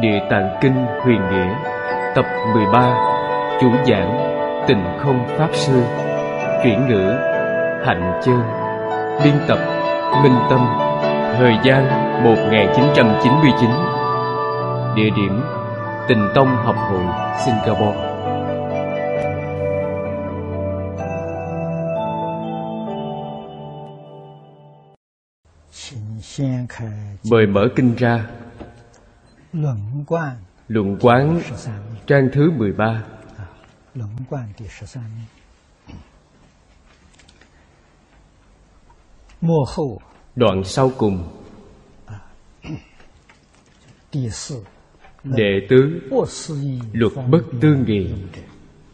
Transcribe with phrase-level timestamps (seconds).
[0.00, 1.54] Địa Tạng Kinh Huyền Nghĩa
[2.14, 2.94] Tập 13
[3.60, 4.34] Chủ giảng
[4.68, 5.82] Tịnh Không Pháp Sư
[6.62, 7.14] Chuyển ngữ
[7.84, 8.40] Hạnh Chân
[9.24, 9.58] Biên tập
[10.22, 10.66] Minh Tâm
[11.38, 11.84] Thời gian
[12.24, 13.70] 1999
[14.96, 15.40] Địa điểm
[16.08, 17.04] Tịnh Tông Học hội
[17.44, 18.14] Singapore.
[27.30, 28.26] Mời mở kinh ra
[30.68, 31.40] Luận quán
[32.06, 33.04] trang thứ 13
[33.94, 35.30] Luận quán thứ 13
[39.40, 40.00] Mô hậu
[40.36, 41.28] Đoạn sau cùng.
[45.24, 46.00] Đệ tứ.
[46.92, 48.10] Luật bất tư nghị.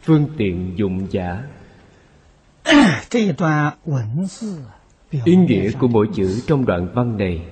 [0.02, 1.44] Phương tiện dụng giả.
[5.24, 7.44] Ý nghĩa của mỗi chữ trong đoạn văn này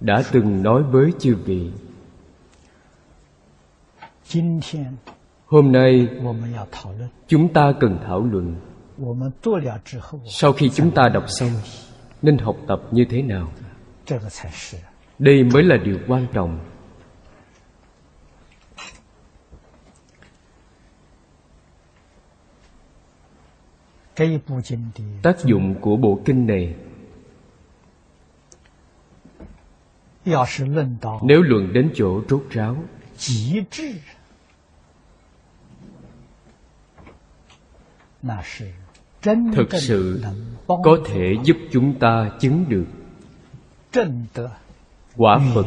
[0.00, 1.70] đã từng nói với chư vị.
[5.46, 6.08] Hôm nay
[7.26, 8.56] chúng ta cần thảo luận
[10.30, 11.50] sau khi chúng ta đọc xong
[12.22, 13.52] nên học tập như thế nào.
[15.18, 16.58] Đây mới là điều quan trọng.
[25.22, 26.74] Tác dụng của bộ kinh này
[31.22, 32.76] Nếu luận đến chỗ rốt ráo
[39.54, 40.22] Thực sự
[40.66, 45.66] có thể giúp chúng ta chứng được。Quả Phật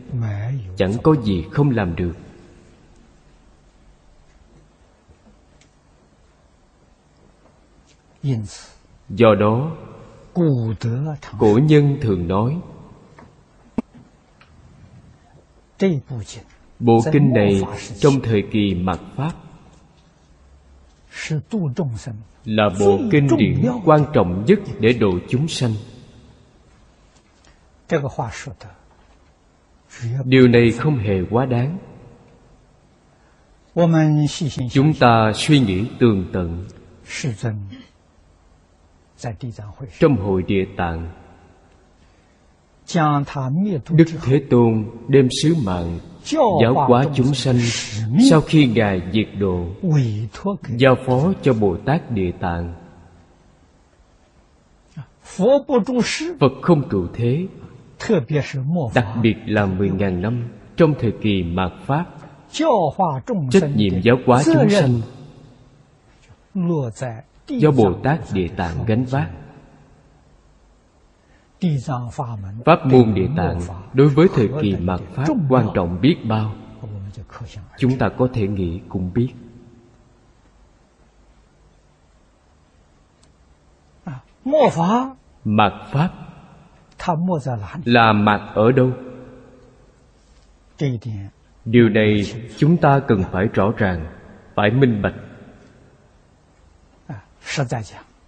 [0.78, 2.14] chẳng có gì không làm được.
[9.10, 9.72] Do đó
[11.40, 12.60] Cổ nhân thường nói,
[16.80, 17.62] Bộ kinh này
[18.00, 19.32] trong thời kỳ mạt Pháp
[22.46, 25.72] Là bộ kinh điển quan trọng nhất để độ chúng sanh.
[30.26, 31.78] Điều này không hề quá đáng.
[34.72, 36.66] Chúng ta suy nghĩ tường tận
[40.00, 41.10] trong hội địa tạng
[43.92, 46.00] đức thế tôn đem sứ mạng
[46.62, 47.56] giáo hóa chúng sanh
[48.30, 49.66] sau khi ngài diệt độ
[50.78, 52.74] giao phó cho bồ tát địa tạng.
[56.40, 57.48] phật không trụ thế
[58.96, 60.48] đặc biệt là mười ngàn năm
[60.78, 62.06] trong thời kỳ mạt pháp
[63.52, 65.02] trách nhiệm giáo hóa chúng sanh
[67.48, 69.30] do bồ tát địa tạng gánh vác.
[72.66, 73.60] Pháp môn địa tạng
[73.94, 76.54] đối với thời kỳ mạt pháp quan trọng biết bao.
[77.78, 79.30] Chúng ta có thể nghĩ cũng biết.
[85.46, 86.10] Mạt pháp
[87.86, 88.92] là mạt ở đâu?
[91.66, 92.24] Điều này
[92.58, 94.06] chúng ta cần phải rõ ràng
[94.56, 95.16] phải minh bạch.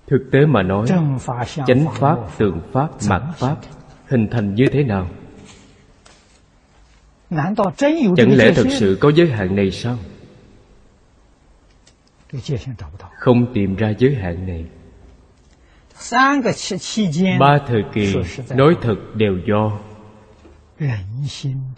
[0.08, 0.88] Thực tế mà nói
[1.68, 3.58] Chánh pháp, tượng pháp, mặt pháp
[4.08, 5.09] Hình thành như thế nào?
[8.18, 9.98] Chẳng lẽ thật sự có giới hạn này sao?
[13.18, 14.66] Không tìm ra giới hạn này.
[17.40, 18.16] Ba thời kỳ
[18.56, 19.79] nói thật đều do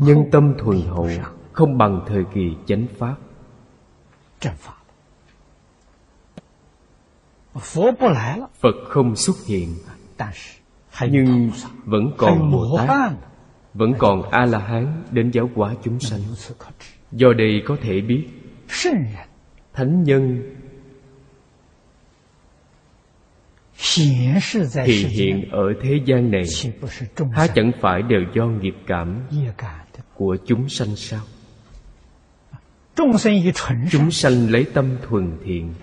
[0.00, 1.08] Nhân tâm thuần hậu
[1.52, 3.16] không bằng thời kỳ chánh pháp.
[8.60, 9.74] Phật không xuất hiện.
[11.10, 11.50] Nhưng
[11.84, 13.12] vẫn còn Bồ Tát
[13.74, 16.20] Vẫn còn A-la-hán đến giáo hóa chúng sanh.
[17.12, 18.26] Do đây có thể biết
[19.72, 20.42] Thánh nhân
[24.84, 26.42] Thì hiện ở thế gian này.
[27.32, 29.20] Há chẳng phải đều do nghiệp cảm
[30.14, 31.20] Của chúng sanh sao?
[33.90, 35.74] Chúng sanh lấy tâm thuần thiện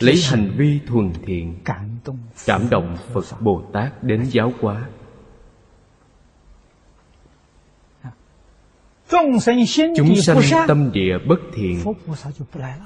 [0.00, 1.54] lấy hành vi thuần thiện
[2.46, 4.84] cảm động phật bồ tát đến giáo hóa.
[9.96, 11.80] Chúng sanh tâm địa bất thiện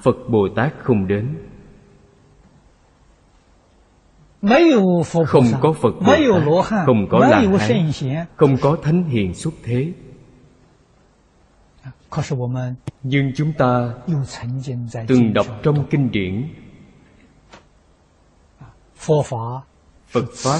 [0.03, 1.35] phật bồ tát không đến.
[5.27, 7.91] Không có phật bồ tát không có la hán
[8.35, 9.93] không có thánh hiền xuất thế
[13.03, 13.93] nhưng chúng ta
[15.07, 16.47] từng đọc trong kinh điển.
[20.07, 20.59] Phật pháp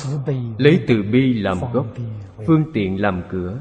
[0.58, 1.86] lấy từ bi làm gốc
[2.48, 3.60] phương tiện làm cửa.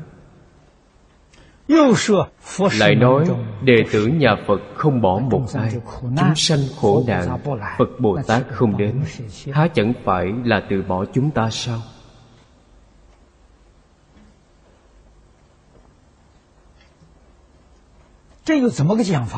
[2.79, 3.29] lại nói
[3.62, 5.70] đệ tử nhà phật không bỏ một ai
[6.00, 7.38] chúng sanh khổ nạn
[7.79, 9.02] phật bồ tát không đến
[9.52, 11.79] há chẳng phải là từ bỏ chúng ta sao?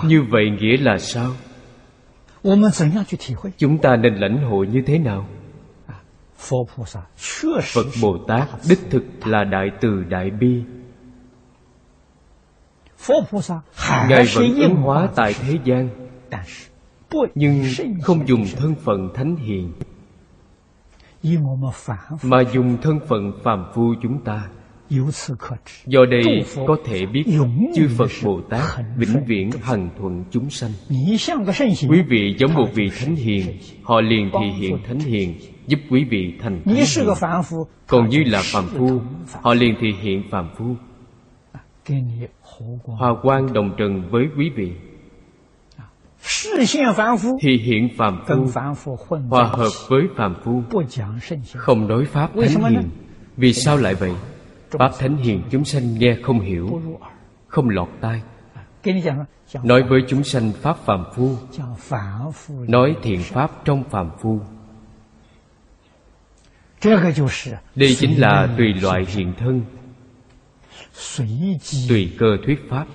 [0.05, 1.31] Như vậy nghĩa là sao?
[3.59, 5.27] Chúng ta nên lãnh hội như thế nào?
[7.75, 10.63] Phật Bồ Tát đích thực là Đại Từ Đại Bi
[14.09, 15.89] Ngài vẫn ứng hóa tại thế gian
[17.35, 17.65] Nhưng
[18.03, 19.73] không dùng thân phận thánh hiền
[22.23, 24.49] Mà dùng thân phận phàm phu chúng ta
[25.87, 27.25] Do đây có thể biết
[27.75, 28.63] chư Phật Bồ Tát
[28.97, 30.71] vĩnh viễn hằng thuận chúng sanh.
[31.89, 33.47] Quý vị giống một vị thánh hiền,
[33.83, 35.35] họ liền thì hiện thánh hiền,
[35.67, 37.07] giúp quý vị thành thánh hiền.
[37.87, 39.01] Còn như là phàm phu,
[39.43, 40.75] họ liền thì hiện phàm phu.
[42.85, 44.73] Hòa quang đồng trần với quý vị.
[47.41, 48.47] Thì hiện phàm phu
[49.29, 50.63] Hòa hợp với phàm phu
[51.55, 52.91] Không đối pháp thánh hiền
[53.37, 54.13] Vì sao lại vậy?
[54.71, 56.83] Pháp Thánh hiền chúng sanh nghe không hiểu,
[57.49, 58.23] Không lọt tai.
[59.63, 61.37] Nói với chúng sanh Pháp Phạm Phu,
[62.49, 64.41] Nói thiện Pháp trong Phạm Phu.
[67.75, 69.63] Đây chính là tùy loại hiện thân,
[71.89, 72.87] Tùy cơ thuyết Pháp.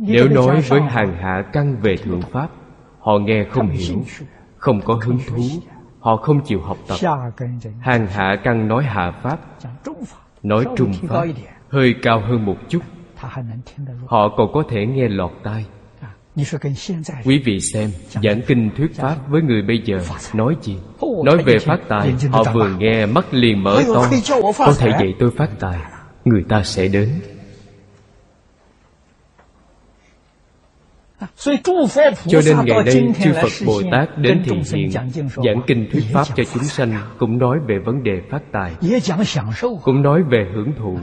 [0.00, 2.48] Nếu nói với hàng hạ căn về Thượng Pháp,
[3.00, 4.04] Họ nghe không hiểu,
[4.56, 5.42] Không có hứng thú
[6.00, 6.96] họ không chịu học tập.
[7.80, 9.38] Hàng hạ căn nói hạ pháp
[10.42, 11.26] nói trung pháp.
[11.68, 12.82] Hơi cao hơn một chút.
[14.06, 15.64] Họ còn có thể nghe lọt tai.
[17.24, 17.90] Quý vị xem
[18.22, 19.98] giảng kinh thuyết pháp với người bây giờ
[20.34, 20.78] nói gì?
[21.24, 24.02] Nói về phát tài họ vừa nghe mắt liền mở to.
[24.58, 25.78] Có thể dạy tôi phát tài
[26.24, 27.08] người ta sẽ đến.
[32.26, 34.90] Cho nên ngày nay, chư Phật Bồ Tát đến thiền hiện
[35.44, 38.72] Giảng kinh thuyết Pháp cho chúng sanh Cũng nói về vấn đề phát tài
[39.82, 40.98] Cũng nói về hưởng thụ.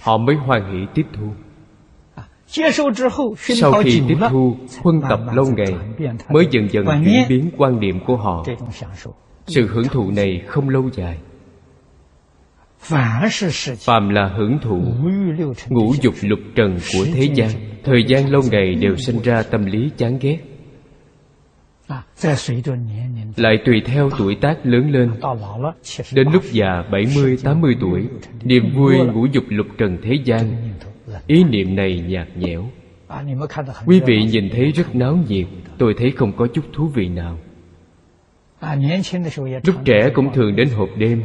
[0.00, 1.26] Họ mới hoan hỷ tiếp thu.
[2.14, 2.24] À,
[3.38, 5.74] Sau khi tiếp thu huân tập lâu ngày
[6.30, 8.44] mới dần dần chuyển biến quan niệm của họ.
[9.46, 11.18] sự hưởng thụ này không lâu dài.
[13.78, 14.82] Phàm là hưởng thụ
[15.68, 17.50] Ngũ dục lục trần của thế gian
[17.84, 20.38] Thời gian lâu ngày đều sinh ra tâm lý chán ghét.
[23.36, 25.10] Lại tùy theo tuổi tác lớn lên.
[26.12, 28.06] Đến lúc già 70-80 tuổi
[28.44, 30.72] Niềm vui ngũ dục lục trần thế gian.
[31.26, 32.64] Ý niệm này nhạt nhẽo.
[33.86, 35.46] Quý vị nhìn thấy rất náo nhiệt
[35.78, 37.38] Tôi thấy không có chút thú vị nào.
[39.64, 41.22] Lúc trẻ cũng thường đến hộp đêm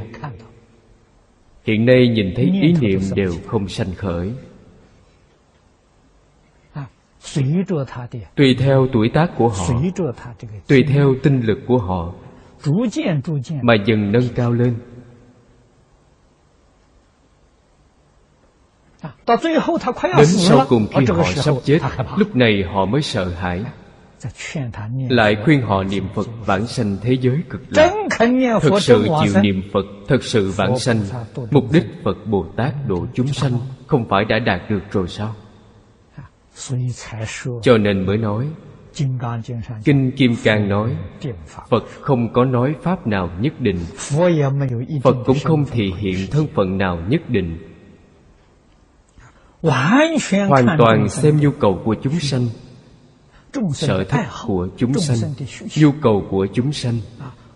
[1.65, 4.34] hiện nay nhìn thấy ý niệm đều không sanh khởi.
[8.36, 9.65] Tùy theo tuổi tác của họ
[10.67, 12.13] tùy theo tinh lực của họ
[13.62, 14.75] mà dần nâng cao lên.
[20.17, 21.79] Đến sau cùng khi họ sắp chết
[22.17, 23.63] lúc này họ mới sợ hãi
[25.09, 27.93] lại khuyên họ niệm phật vãng sanh thế giới cực lạc.
[28.61, 30.99] Thực sự chịu niệm phật thực sự vãng sanh.
[31.51, 35.35] mục đích phật bồ tát độ chúng sanh không phải đã đạt được rồi sao?
[36.15, 36.23] À,
[37.61, 38.47] Cho nên mới nói
[39.83, 40.95] Kinh Kim Cang nói
[41.69, 43.77] Phật không có nói Pháp nào nhất định.
[45.03, 47.57] Phật cũng không thể hiện thân phận nào nhất định.
[50.49, 52.47] Hoàn toàn xem nhu cầu của chúng sanh
[53.74, 55.33] sở thích của chúng sanh
[55.75, 57.00] nhu cầu của chúng sanh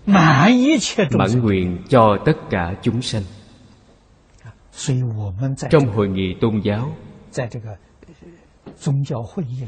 [0.05, 3.23] mãn nguyện cho tất cả chúng sanh
[5.69, 6.95] trong hội nghị tôn giáo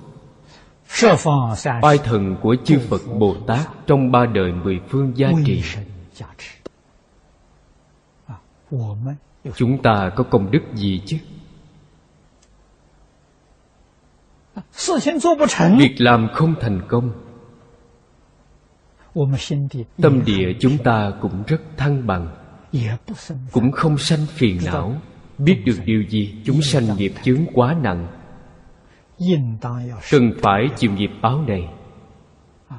[1.82, 5.64] Oai thần của chư phật bồ tát trong ba đời mười phương gia trì.
[9.56, 11.18] chúng ta có công đức gì chứ?
[15.78, 17.12] Việc làm không thành công.
[20.02, 22.36] Tâm địa chúng ta cũng rất thăng bằng.
[23.52, 25.02] Cũng không sanh phiền não.
[25.38, 28.23] biết được điều gì chúng sanh nghiệp chướng quá nặng
[30.12, 31.70] cần phải chịu nghiệp báo này.
[32.68, 32.78] À,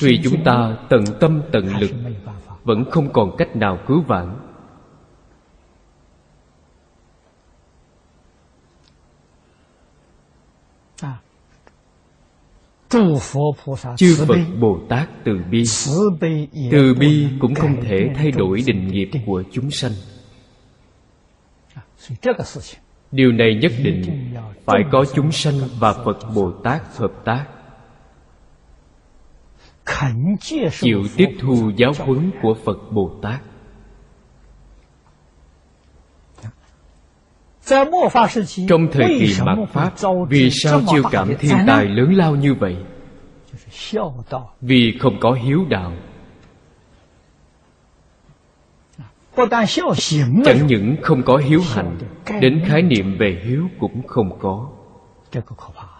[0.00, 1.90] Tuy chúng ta tận tâm tận lực
[2.64, 4.36] vẫn không còn cách nào cứu vãn.
[11.02, 11.18] À,
[13.96, 15.62] Chư phật bồ tát từ bi.
[16.70, 19.92] Từ bi cũng không thể thay đổi định nghiệp của chúng sanh.
[21.74, 21.82] À,
[23.10, 24.02] điều này nhất định
[24.64, 27.44] phải có chúng sanh và phật bồ tát hợp tác.
[30.80, 33.40] Chịu tiếp thu giáo huấn của phật bồ tát.
[38.68, 39.92] Trong thời kỳ mạt pháp,
[40.28, 42.76] vì sao chiêu cảm thiên tài lớn lao như vậy?
[44.60, 45.92] Vì không có hiếu đạo.
[50.44, 51.98] chẳng những không có hiếu hạnh
[52.40, 54.68] đến khái niệm về hiếu cũng không có.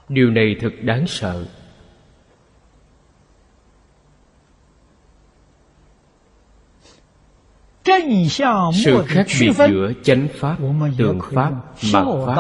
[0.09, 1.47] Điều này thật đáng sợ.
[8.85, 10.57] Sự khác biệt giữa chánh pháp
[10.99, 11.53] tường pháp
[11.93, 12.37] mạng pháp.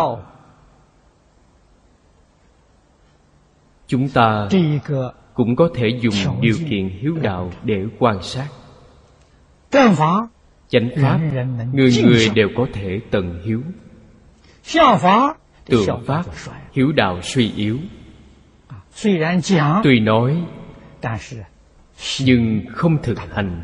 [3.87, 4.49] chúng ta
[5.35, 8.49] cũng có thể dùng điều kiện hiếu đạo để quan sát
[10.69, 11.21] chánh pháp
[11.73, 13.63] người người đều có thể tận hiếu.
[15.67, 16.25] Tượng pháp
[16.73, 17.79] hiếu đạo suy yếu.
[19.83, 20.45] Tuy nói
[22.21, 23.63] nhưng không thực hành.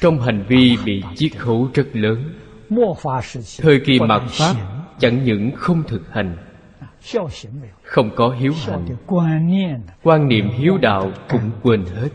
[0.00, 2.34] Trong hành vi bị chiết khấu rất lớn.
[3.58, 4.54] Thời kỳ mạt pháp
[4.98, 6.36] chẳng những không thực hành
[7.82, 8.86] không có hiếu hạnh
[10.02, 12.08] quan niệm hiếu đạo cũng quên hết.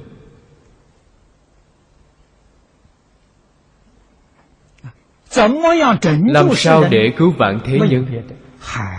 [6.25, 8.05] Làm sao để cứu vạn thế nhân?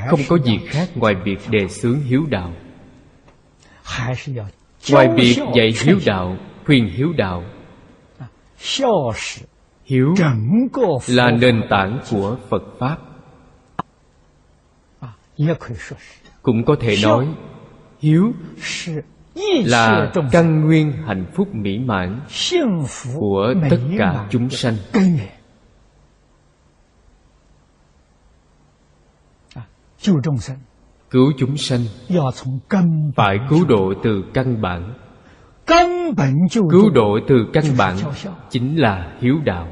[0.08, 2.52] Không có gì khác ngoài việc đề xướng hiếu đạo.
[4.90, 6.36] Ngoài việc dạy hiếu đạo
[6.66, 7.44] Khuyên hiếu đạo.
[9.84, 10.14] Hiếu
[11.06, 12.98] là nền tảng của Phật Pháp.
[16.42, 17.28] Cũng có thể nói
[18.00, 18.32] Hiếu
[19.64, 22.20] là căn nguyên hạnh phúc mỹ mãn
[23.14, 24.74] của tất cả chúng sanh.
[31.10, 31.80] Cứu chúng sanh.
[33.16, 34.94] Phải cứu độ từ căn bản.
[36.70, 37.96] Cứu độ từ căn bản
[38.50, 39.68] Chính là hiếu đạo.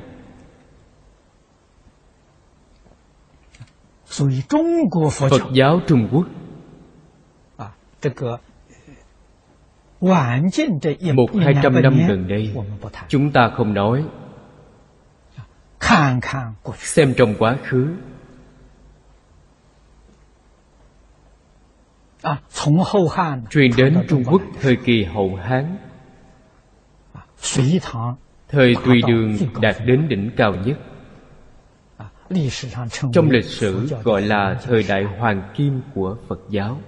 [5.11, 6.27] Phật giáo Trung Quốc.
[11.15, 12.55] Một hai trăm năm gần đây
[13.09, 14.05] Chúng ta không nói.
[16.77, 17.97] Xem trong quá khứ.
[23.51, 25.77] truyền đến Trung Quốc thời kỳ hậu Hán.
[28.49, 30.79] Thời Tùy Đường đạt đến đỉnh cao nhất.
[33.13, 36.79] Trong lịch sử gọi là thời đại hoàng kim của Phật giáo.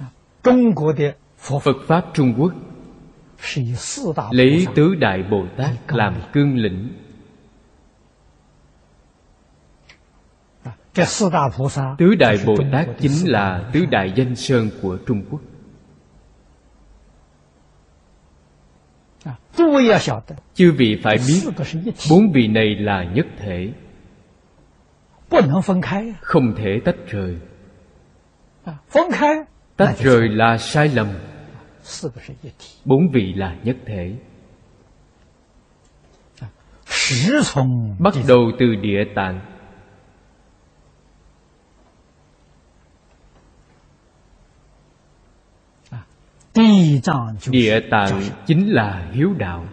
[0.04, 0.12] 啊。
[0.42, 2.52] 中国的佛法 Phật pháp Trung Quốc
[3.38, 6.32] 是以四大菩 lấy 萨 tứ đại Bồ Tát Cương làm lĩnh.
[6.32, 6.88] cương lĩnh
[10.64, 14.12] 啊，这四大菩萨 tứ đại 就是 Bồ 中 Tát 国的 chính 四大 là 名 tứ 山 đại
[14.16, 15.40] danh sơn của Trung Quốc
[19.24, 23.81] 啊，诸位要晓得， chư vị phải 四 biết 个是一体， bốn vị này là nhất thể 不能分开呀、
[26.21, 27.37] Không thể tách rời.
[29.77, 31.07] Tách rời là sai lầm.
[32.85, 34.15] Bốn vị là nhất thể.
[37.99, 39.39] Bắt đầu từ địa tạng.
[47.47, 49.65] Địa tạng chính là hiếu đạo.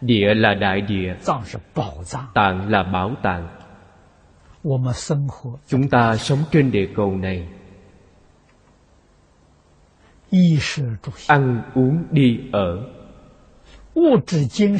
[0.00, 1.14] Địa là đại địa.
[2.34, 3.48] Tạng là bảo tạng.
[5.68, 7.48] Chúng ta sống trên địa cầu này.
[11.26, 12.82] Ăn uống đi ở.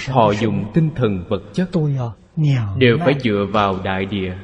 [0.06, 1.70] Thọ dùng tinh thần vật chất.
[2.76, 4.36] Đều phải dựa vào đại địa.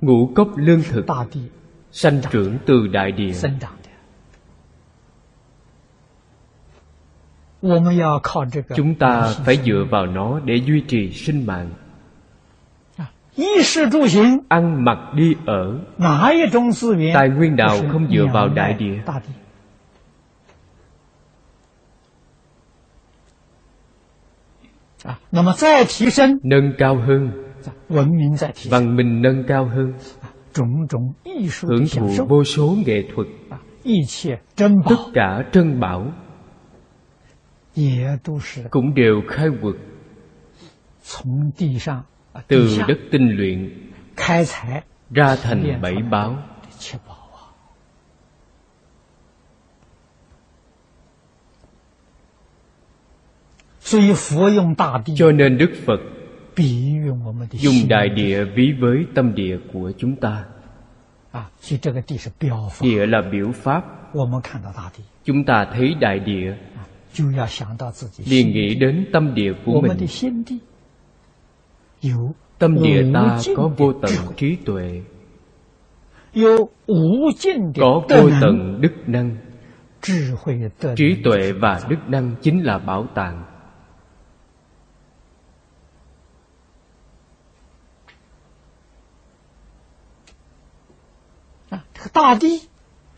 [0.00, 1.06] Ngũ cốc lương thực.
[1.92, 3.32] Sanh trưởng từ đại địa.
[8.76, 11.70] chúng ta phải dựa vào nó để duy trì sinh mạng.
[14.48, 15.78] Ăn mặc đi ở.
[17.14, 18.98] Tài nguyên nào không dựa vào đại địa.
[26.42, 27.30] Nâng cao hơn.
[28.70, 29.92] Văn minh nâng cao hơn.
[31.62, 33.26] Hưởng thụ vô số nghệ thuật.
[34.88, 36.12] Tất cả trân bảo
[38.70, 39.74] cũng đều khai quật.
[42.48, 43.90] từ đất tinh luyện
[45.10, 46.36] ra thành bảy báo.
[55.16, 56.00] cho nên đức phật
[57.52, 60.44] dùng đại địa ví với tâm địa của chúng ta.
[62.80, 63.84] địa là biểu pháp.
[65.24, 66.56] chúng ta thấy đại địa
[68.26, 70.06] liền nghĩ đến tâm địa của mình.
[72.58, 75.02] tâm địa ta có vô tận trí tuệ.
[77.80, 79.36] có vô tận đức năng.
[80.96, 83.44] trí tuệ và đức năng chính là bảo tàng.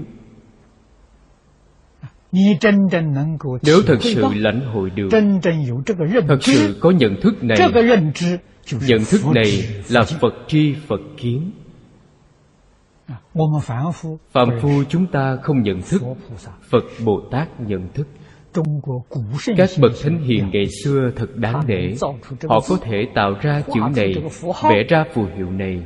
[3.64, 5.10] nếu thật sự lãnh hội được
[6.28, 7.58] thật sự có nhận thức này
[8.88, 9.52] nhận thức này
[9.90, 11.52] là phật tri phật kiến。
[14.32, 16.02] phạm phu chúng ta không nhận thức.
[16.70, 18.08] Phật bồ tát nhận thức.
[19.58, 21.96] Các bậc thánh hiền ngày xưa thật đáng để
[22.50, 24.14] họ có thể tạo ra chữ này
[24.64, 25.86] vẽ ra phù hiệu này.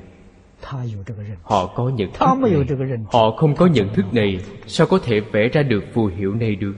[1.44, 3.00] Họ có nhận thức này.
[3.14, 4.38] họ không có nhận thức này.
[4.68, 6.74] Sao có thể vẽ ra được phù hiệu này được?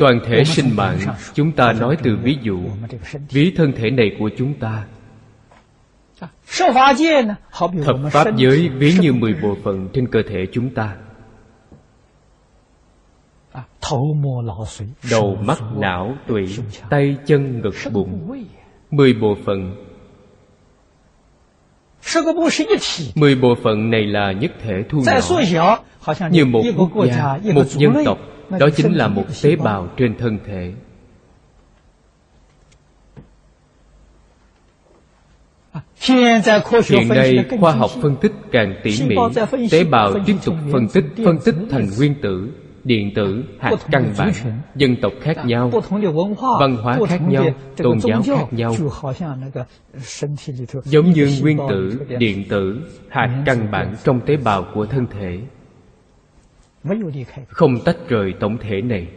[0.00, 0.98] toàn thể sinh mạng
[1.34, 2.58] chúng ta nói từ ví dụ
[3.30, 4.84] ví thân thể này của chúng ta.
[7.84, 10.96] Thập pháp giới ví như mười bộ phận trên cơ thể chúng ta.
[15.10, 16.56] Đầu mắt não tụy
[16.90, 18.44] tay chân ngực bụng.
[18.90, 19.84] mười bộ phận.
[23.14, 25.78] Mười bộ phận này là nhất thể thu nhỏ.
[26.30, 26.62] như một
[26.94, 28.18] quốc gia một dân tộc
[28.50, 30.72] đó chính là một tế bào trên thân thể.
[36.88, 39.16] Hiện nay, khoa học phân tích càng tỉ mỉ.
[39.70, 42.50] Tế bào tiếp tục phân tích phân tích thành nguyên tử,
[42.84, 44.32] điện tử, hạt căn bản,
[44.76, 45.70] dân tộc khác nhau,
[46.60, 47.44] văn hóa khác nhau,
[47.76, 48.74] tôn giáo khác nhau.
[50.84, 55.38] Giống như nguyên tử, điện tử, hạt căn bản trong tế bào của thân thể
[57.48, 59.08] không tách rời tổng thể này.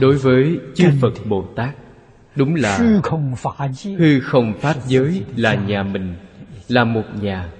[0.00, 1.74] Đối với chư phật bồ tát
[2.36, 2.78] đúng là
[3.98, 6.14] hư không pháp giới là nhà mình
[6.68, 7.52] là một nhà.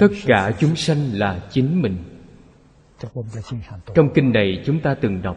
[0.00, 1.96] Tất cả chúng sanh là chính mình.
[3.94, 5.36] Trong kinh này chúng ta từng đọc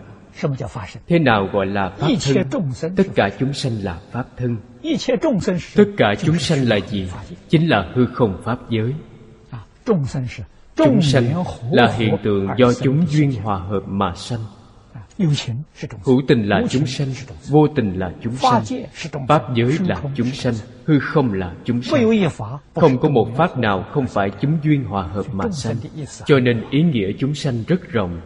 [1.08, 2.96] Thế nào gọi là Pháp thân?
[2.96, 4.58] Tất cả chúng sanh là Pháp thân.
[5.76, 7.12] Tất cả chúng sanh là gì?
[7.50, 8.94] Chính là hư không Pháp giới.
[9.50, 9.60] À,
[10.76, 14.40] chúng sanh là hiện tượng do chúng duyên hòa hợp mà sanh
[16.04, 17.08] hữu tình là chúng sanh.
[17.50, 18.64] vô tình là chúng sanh.
[19.28, 20.54] Pháp giới là chúng sanh.
[20.86, 22.10] hư không là chúng sanh.
[22.76, 25.76] không có một pháp nào không phải chúng duyên hòa hợp mà sanh
[26.26, 28.22] cho nên ý nghĩa chúng sanh rất rộng.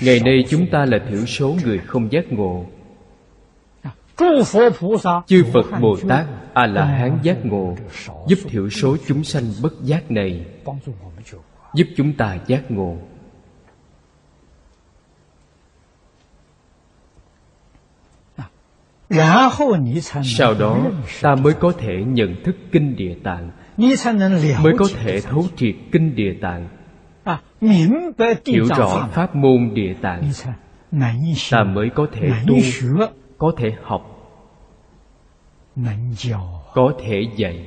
[0.00, 2.66] Ngày nay chúng ta là thiểu số người không giác ngộ.
[3.84, 3.90] Dạ,
[5.26, 7.76] Chư phật bồ tát a la hán giác ngộ
[8.28, 10.46] giúp thiểu số chúng sanh bất giác này
[11.74, 12.96] giúp chúng ta giác ngộ.
[20.24, 20.78] sau đó
[21.22, 23.50] ta mới có thể nhận thức kinh địa tạng.
[24.62, 26.68] mới có thể thấu triệt kinh địa tạng.
[28.46, 30.32] Hiểu rõ pháp môn địa tạng.
[31.50, 32.56] Ta mới có thể tu
[33.38, 34.16] có thể học
[36.74, 37.66] có thể dạy.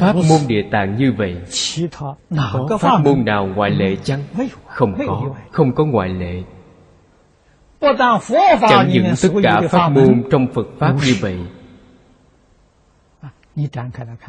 [0.00, 1.36] Pháp môn địa tạng như vậy
[2.68, 4.20] có pháp môn nào ngoại lệ chăng?
[4.66, 6.42] Không có không có ngoại lệ
[8.70, 11.38] chẳng những tất cả pháp môn trong phật pháp như vậy.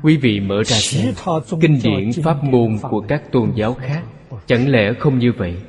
[0.04, 1.14] Quý vị mở ra xem
[1.62, 4.04] kinh điển pháp môn của các tôn giáo khác.
[4.46, 5.62] Chẳng lẽ không như vậy?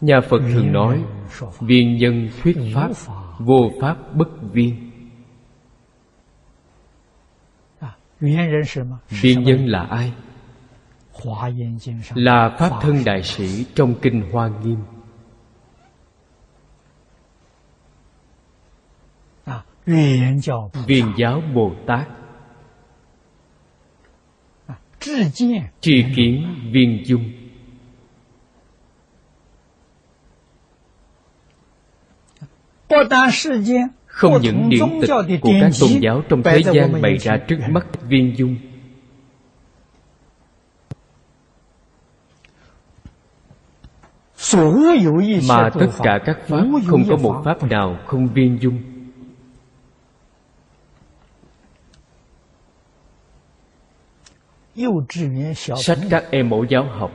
[0.00, 1.02] Nhà phật thường nói
[1.60, 2.90] viên nhân thuyết pháp
[3.38, 4.90] vô pháp bất viên.
[9.10, 10.12] Viên nhân là ai?
[12.14, 14.78] Là pháp thân đại sĩ trong kinh hoa nghiêm.
[20.86, 22.08] Viên giáo Bồ Tát.
[25.80, 26.54] Tri kiến.
[26.72, 27.32] Viên dung
[34.06, 37.86] Không những điển tịch của các tôn giáo trong thế gian bày ra trước mắt
[38.08, 38.56] viên dung.
[45.48, 48.95] Mà tất cả các pháp không có một pháp nào không viên dung.
[55.76, 57.12] sách các em mẫu giáo học.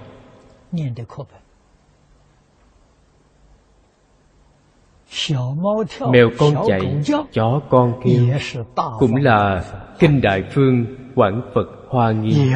[6.12, 8.24] mèo con chạy chó con kêu
[9.00, 9.64] cũng là
[10.00, 12.52] kinh đại phương quảng phật hoa nghiêm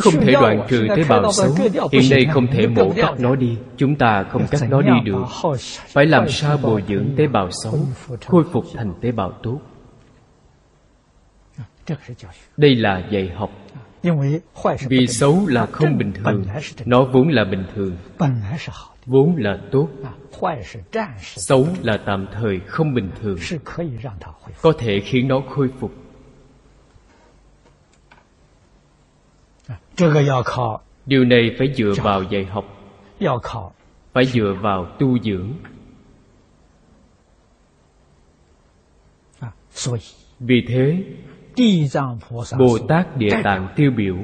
[0.00, 1.54] Không thể đoạn trừ tế bào xấu.
[1.92, 3.56] Hiện nay không thể mổ cắt nó đi.
[3.76, 5.22] Chúng ta không cắt nó đi được.
[5.86, 7.78] Phải làm sao bồi dưỡng tế bào xấu
[8.26, 9.60] Khôi phục thành tế bào tốt?
[12.56, 13.50] Đây là dạy học.
[14.88, 16.44] Vì xấu là không bình thường.
[16.84, 17.96] Nó vốn là bình thường.
[19.06, 19.88] Vốn là tốt.
[21.22, 23.38] Xấu là tạm thời không bình thường.
[24.62, 25.92] Có thể khiến nó khôi phục.
[31.06, 32.64] điều này phải dựa vào dạy học.
[34.12, 35.52] Phải dựa vào tu dưỡng.
[39.40, 39.52] À,
[40.40, 41.04] Vì thế
[42.58, 44.16] bồ tát địa tạng tiêu biểu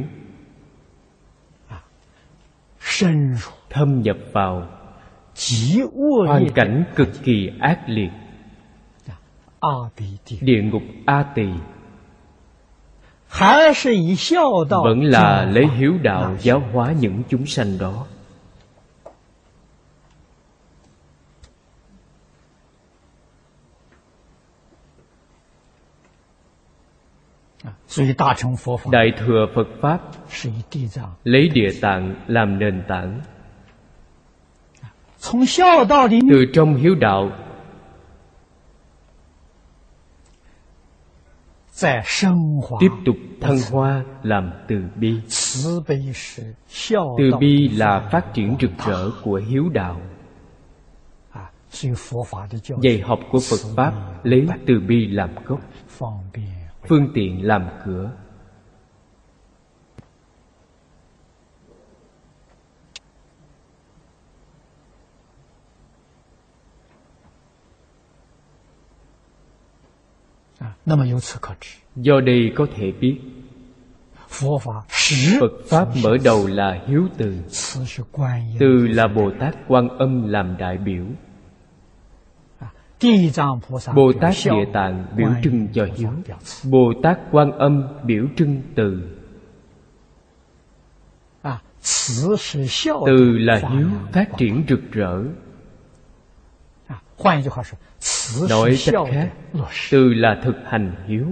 [1.68, 1.80] à,
[3.70, 4.66] thâm nhập vào
[6.26, 8.10] hoàn cảnh cực kỳ ác liệt.
[9.08, 9.16] À,
[10.40, 11.46] địa ngục a tỳ
[14.84, 18.06] vẫn là lấy hiếu đạo giáo hóa những chúng sanh đó.
[28.90, 30.00] Đại thừa Phật Pháp
[31.24, 33.20] Lấy địa tạng làm nền tảng.
[36.30, 37.30] Từ trong hiếu đạo
[42.80, 45.14] tiếp tục thân hoa làm từ bi.
[47.18, 50.00] từ bi là phát triển rực rỡ của hiếu đạo.
[52.82, 53.92] dạy học của phật pháp
[54.24, 55.60] lấy từ bi làm gốc.
[56.88, 58.10] phương tiện làm cửa.
[71.96, 73.18] do đây có thể biết
[75.40, 77.34] phật pháp mở đầu là hiếu từ.
[78.58, 81.04] từ là bồ tát quan âm làm đại biểu.
[83.94, 86.10] Bồ Tát Địa Tạng biểu trưng cho hiếu.
[86.70, 89.02] Bồ Tát Quan Âm biểu trưng từ.
[93.06, 95.22] Từ là hiếu phát triển rực rỡ
[98.50, 99.30] nói cách khác.
[99.90, 101.26] từ là thực hành hiếu.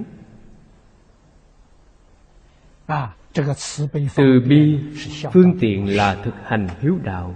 [4.17, 4.79] Từ bi
[5.33, 7.35] phương tiện là thực hành hiếu đạo.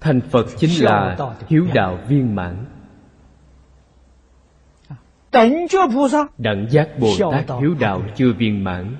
[0.00, 1.16] Thành phật chính là
[1.48, 2.64] hiếu đạo viên mãn.
[6.38, 8.96] Đẳng giác bồ tát hiếu đạo chưa viên mãn.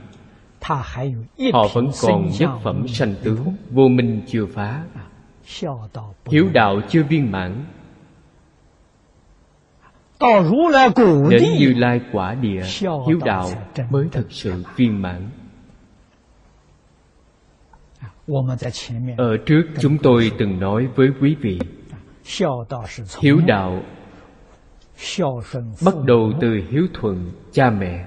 [1.53, 4.82] Họ vẫn còn nhất phẩm sanh tướng vô minh chưa phá.
[6.25, 7.65] Hiểu đạo chưa viên mãn.
[11.31, 13.51] Đến Như Lai quả địa Hiếu đạo
[13.91, 15.31] mới thực sự viên mãn.
[19.17, 21.59] Ở trước chúng tôi từng nói với quý vị.
[23.21, 23.83] Hiếu đạo
[25.85, 28.07] Bắt đầu từ hiếu thuận cha mẹ.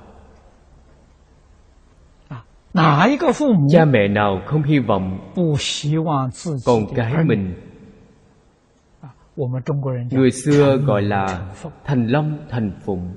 [3.69, 5.31] cha mẹ nào không hy vọng
[6.65, 7.53] con cái mình?
[10.11, 11.53] Người xưa gọi là
[11.85, 13.13] thành long thành phụng.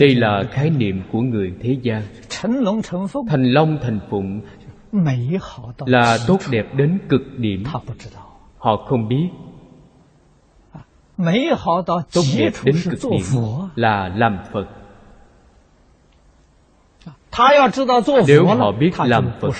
[0.00, 2.02] Đây là khái niệm của người thế gian.
[3.28, 4.40] Thành long thành phụng
[5.86, 7.64] là tốt đẹp đến cực điểm.
[8.58, 9.28] Họ không biết
[12.12, 13.40] Tốt nghiệp đến cực điểm
[13.74, 14.66] là làm Phật.
[18.26, 19.54] Nếu họ biết làm Phật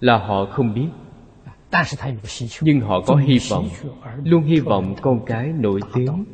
[0.01, 0.89] Là họ không biết。
[2.63, 3.69] nhưng họ có hy vọng
[4.25, 6.25] luôn hy vọng con cái nổi tiếng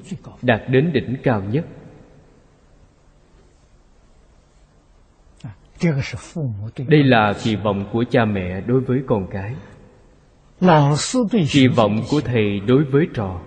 [0.43, 1.65] đạt đến đỉnh cao nhất.
[6.89, 9.55] Đây là kỳ vọng của cha mẹ đối với con cái.
[11.53, 13.41] Kỳ vọng của thầy đối với trò.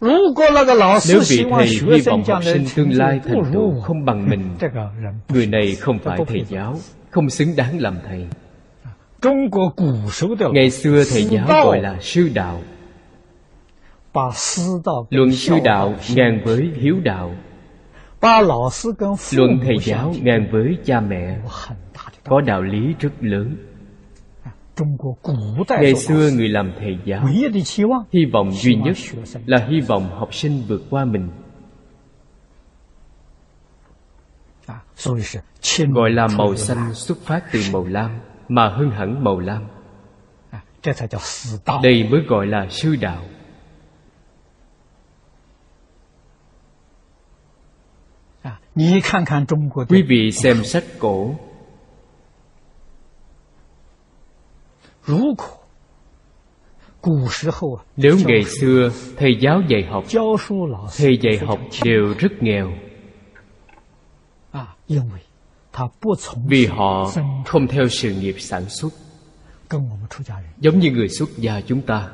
[0.00, 4.56] Nếu vị thầy hy vọng học sinh tương lai thành tựu không bằng mình
[5.28, 6.76] người này không phải thầy giáo
[7.10, 8.26] không xứng đáng làm thầy.
[10.52, 12.60] Ngày xưa thầy giáo gọi là sư đạo.
[15.10, 17.34] Luận sư đạo ngang với hiếu đạo.
[19.32, 21.38] Luận thầy giáo ngang với cha mẹ.
[22.24, 23.56] Có đạo lý rất lớn.
[25.68, 27.28] Ngày xưa người làm thầy giáo
[28.12, 28.96] hy vọng duy nhất
[29.46, 31.28] là hy vọng học sinh vượt qua mình.
[35.92, 38.10] gọi là màu xanh xuất phát từ màu lam
[38.48, 39.64] mà hơn hẳn màu lam.
[41.82, 43.24] Đây mới gọi là sư đạo.
[49.88, 51.34] Quý vị xem sách cổ.
[57.96, 60.04] Nếu ngày xưa thầy giáo dạy học
[60.96, 62.72] thầy dạy học đều rất nghèo.
[66.46, 67.10] Vì họ
[67.46, 68.92] không theo sự nghiệp sản xuất.
[70.60, 72.08] Giống như người xuất gia chúng ta.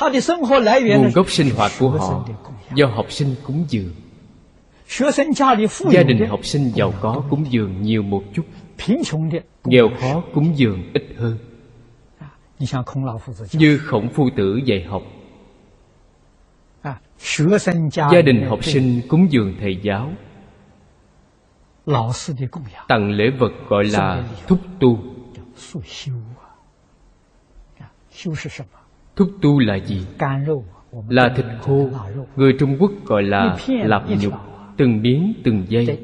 [0.00, 2.28] Nguồn gốc sinh hoạt của họ
[2.74, 3.94] Do học sinh cúng dường.
[5.90, 8.46] Gia đình học sinh giàu có cúng dường nhiều một chút.
[9.64, 11.38] Nghèo khó cúng dường ít hơn.
[13.52, 15.02] Như khổng phu tử dạy học.
[18.12, 20.12] Gia đình học sinh cúng dường thầy giáo
[22.88, 24.98] tặng lễ vật gọi là thúc tu
[29.16, 30.06] thúc tu là gì
[31.08, 31.88] là thịt khô
[32.36, 34.32] người trung quốc gọi là lạp nhục
[34.76, 35.98] từng miếng từng giây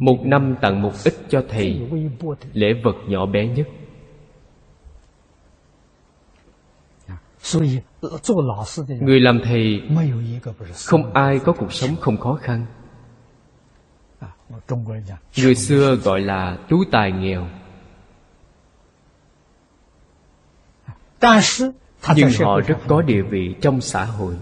[0.00, 1.80] một năm tặng một ít cho thầy
[2.52, 3.68] lễ vật nhỏ bé nhất
[9.00, 9.82] người làm thầy
[10.86, 12.66] không ai có cuộc sống không khó khăn
[15.36, 17.46] người xưa gọi là tú tài nghèo.
[22.16, 24.34] Nhưng họ rất có địa vị trong xã hội.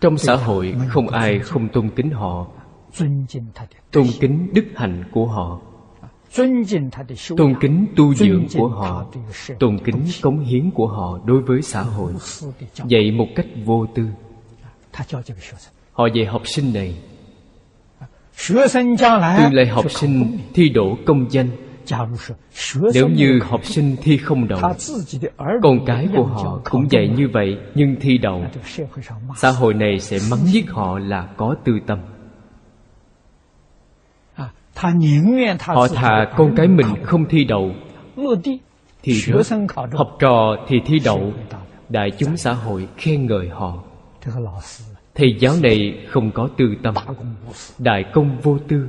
[0.00, 2.46] Trong xã hội không ai không tôn kính họ.
[3.90, 5.60] Tôn kính đức hạnh của họ.
[7.36, 9.06] Tôn kính tu dưỡng của họ.
[9.58, 12.12] Tôn kính cống hiến của họ đối với xã hội.
[12.86, 14.06] Dạy một cách vô tư.
[15.92, 16.96] Họ dạy học sinh này.
[18.46, 21.48] Tương lai học sinh thi đỗ công danh
[22.94, 24.60] Nếu như học sinh thi không đậu
[25.62, 28.44] Con cái của họ cũng dạy như vậy Nhưng thi đậu
[29.36, 31.98] Xã hội này sẽ mắng giết họ là có tư tâm.
[35.60, 37.72] Họ thà con cái mình không thi đậu
[39.02, 39.46] Thì rớt
[39.92, 41.32] Học trò thì thi đậu
[41.88, 43.82] Đại chúng xã hội khen ngợi họ.
[45.18, 46.94] Thầy giáo này không có tư tâm.
[47.78, 48.88] Đại công vô tư.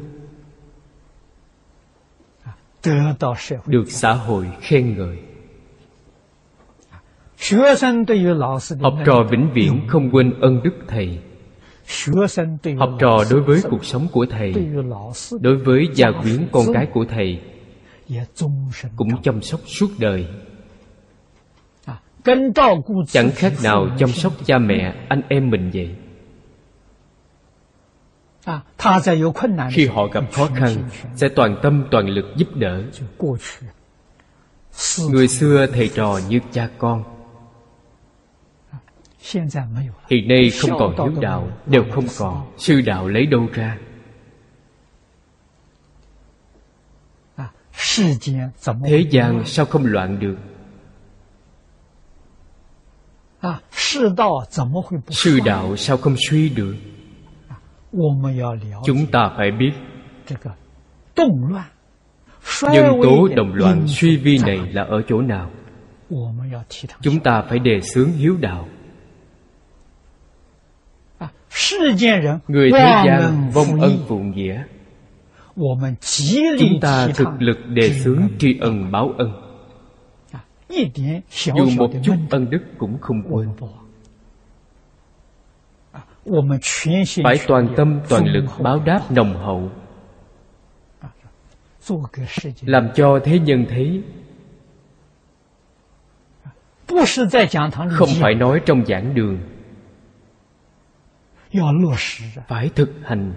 [3.67, 5.17] Được xã hội khen ngợi.
[8.81, 11.19] Học trò vĩnh viễn không quên ơn đức thầy.
[12.79, 14.53] Học trò đối với cuộc sống của thầy
[15.41, 17.41] Đối với gia quyến con cái của thầy
[18.95, 20.27] Cũng chăm sóc suốt đời.
[23.07, 25.95] Chẳng khác nào chăm sóc cha mẹ, anh em mình vậy
[29.71, 32.83] khi họ gặp khó khăn sẽ toàn tâm toàn lực giúp đỡ.
[35.09, 37.03] người xưa thầy trò như cha con.
[40.09, 43.77] hiện nay không còn hiếu đạo đều không còn sư đạo lấy đâu ra.
[48.85, 50.37] thế gian sao không loạn được?
[55.09, 56.75] sư đạo sao không suy được?
[58.85, 59.71] Chúng ta phải biết
[62.61, 65.49] Nhân tố đồng loạn suy vi này là ở chỗ nào?
[67.01, 68.67] Chúng ta phải đề xướng hiếu đạo.
[72.47, 74.63] Người thế gian vong ân phụ nghĩa.
[76.59, 79.31] Chúng ta thực lực đề xướng tri ân báo ân.
[81.31, 83.49] Dù một chút ân đức cũng không quên
[87.23, 89.71] phải toàn tâm toàn lực báo đáp nồng hậu.
[92.61, 94.03] làm cho thế nhân thấy
[97.91, 99.39] không phải nói trong giảng đường.
[102.47, 103.33] phải thực hành.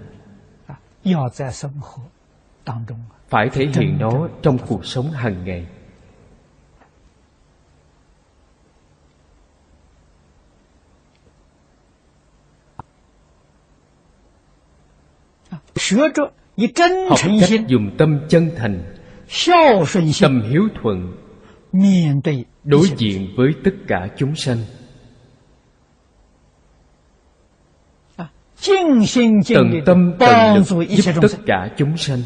[3.29, 5.67] phải thể hiện nó trong cuộc sống hàng ngày.
[17.09, 18.83] học cách dùng tâm chân thành
[20.21, 21.13] tâm hiếu thuận
[22.63, 24.57] đối diện với tất cả chúng sanh
[29.55, 32.19] tận tâm tận lực giúp tất cả chúng sanh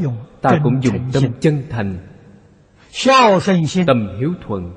[0.50, 1.98] ta cũng dùng tâm chân thành
[3.86, 4.72] tâm hiếu thuận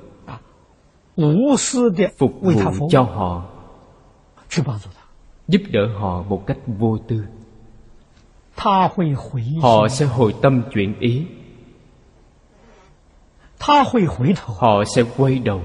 [2.18, 3.44] phục vụ cho họ.
[5.48, 7.24] Giúp đỡ họ một cách vô tư.
[9.62, 11.26] Họ sẽ hồi tâm chuyển ý.
[14.46, 15.62] Họ sẽ quay đầu.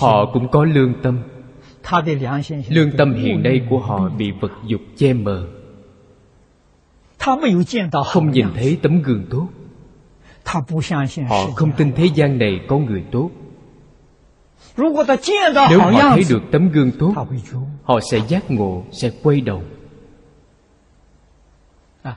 [0.00, 1.22] Họ cũng có lương tâm.
[2.68, 5.53] Lương tâm hiện nay của họ bị vật dục che mờ
[8.04, 9.48] không nhìn thấy tấm gương tốt.
[10.44, 13.30] Họ không tin thế gian này có người tốt.
[14.76, 14.92] Nếu
[15.80, 17.14] họ thấy được tấm gương tốt
[17.82, 19.62] họ sẽ giác ngộ sẽ quay đầu.
[22.02, 22.16] À,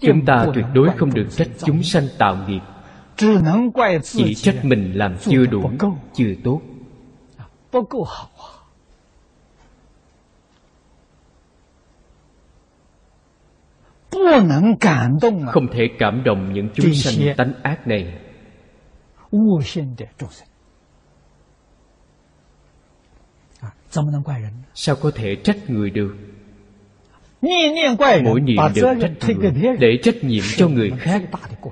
[0.00, 2.60] chúng ta tuyệt đối không được trách chúng sanh tạo nghiệp.
[4.02, 5.70] Chỉ trách mình làm chưa đủ
[6.14, 6.60] chưa tốt.
[7.72, 8.44] 不够好啊。
[8.44, 8.61] À,
[15.52, 18.18] Không thể cảm động những chúng sanh tánh ác này.
[23.60, 23.68] À,
[24.74, 26.16] sao có thể trách người được?
[28.24, 29.76] Mỗi niệm đều trách người.
[29.80, 31.22] Để trách nhiệm cho người khác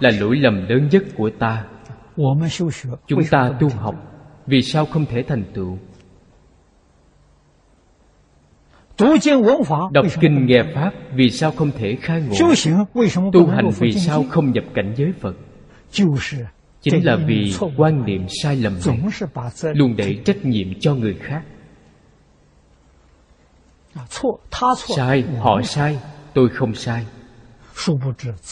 [0.01, 1.65] Là lỗi lầm lớn nhất của ta.
[3.07, 3.95] Chúng ta tu học.
[4.47, 5.79] Vì sao không thể thành tựu?
[9.93, 12.35] Đọc kinh nghe Pháp vì sao không thể khai ngộ?
[13.33, 15.37] Tu hành vì sao không nhập cảnh giới Phật?
[16.83, 19.01] Chính là vì quan niệm sai lầm này
[19.75, 21.43] Luôn để trách nhiệm cho người khác.
[24.97, 25.99] Sai, họ sai,
[26.35, 27.07] tôi không sai.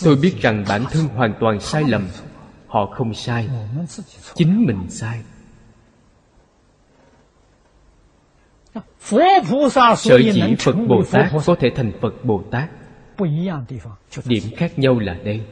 [0.05, 2.09] Tôi biết rằng bản thân hoàn toàn sai lầm
[2.67, 3.49] Họ không sai
[4.35, 5.21] Chính mình sai
[9.97, 12.71] Sở dĩ Phật Bồ Tát có thể thành Phật Bồ Tát
[14.27, 15.43] Điểm khác nhau là đây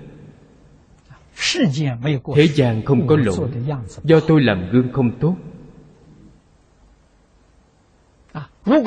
[2.34, 3.48] Thế gian không có lỗi.
[4.04, 5.36] Do tôi làm gương không tốt.
[8.32, 8.82] À, Nếu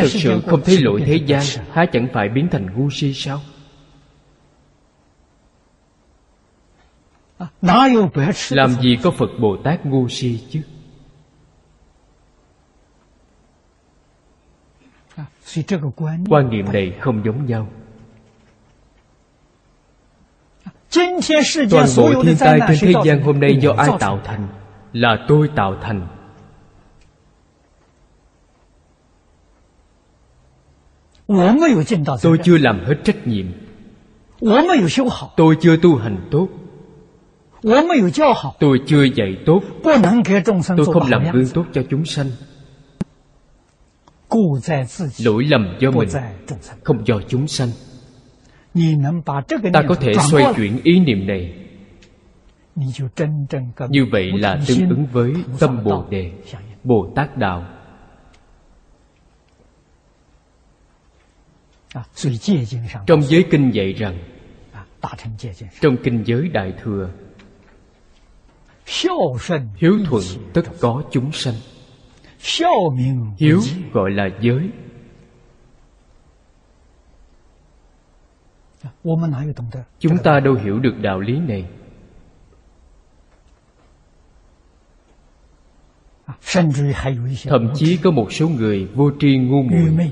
[0.00, 1.42] thật sự không thấy lỗi thế gian
[1.72, 3.40] Há chẳng phải biến thành ngu si sao?
[8.50, 10.62] Làm gì có Phật Bồ Tát ngu si chứ?
[16.28, 17.68] Quan niệm này không giống nhau.
[21.70, 24.48] Toàn bộ thiên tai trên thế gian hôm nay do ai tạo thành?
[24.92, 26.08] Là tôi tạo thành.
[32.22, 33.46] Tôi chưa làm hết trách nhiệm.
[35.36, 36.48] Tôi chưa tu hành tốt.
[38.58, 39.60] Tôi chưa dạy tốt.
[39.84, 42.26] Tôi không làm gương tốt cho chúng sanh.
[45.24, 46.08] Lỗi lầm do mình.
[46.84, 47.68] Không do chúng sanh.
[49.72, 51.54] Ta có thể xoay chuyển ý niệm này.
[53.88, 56.32] Như vậy là tương ứng với tâm Bồ Đề
[56.84, 57.66] Bồ Tát Đạo.
[63.06, 64.18] Trong giới kinh dạy rằng
[65.80, 67.10] Trong kinh giới Đại Thừa
[69.76, 70.22] hiếu thuận
[70.52, 71.54] tất có chúng sanh.
[73.38, 73.60] Hiếu
[73.92, 74.70] gọi là giới.
[79.98, 81.64] Chúng ta đâu hiểu được đạo lý này.
[87.48, 90.10] Thậm chí có một số người vô tri ngu muội.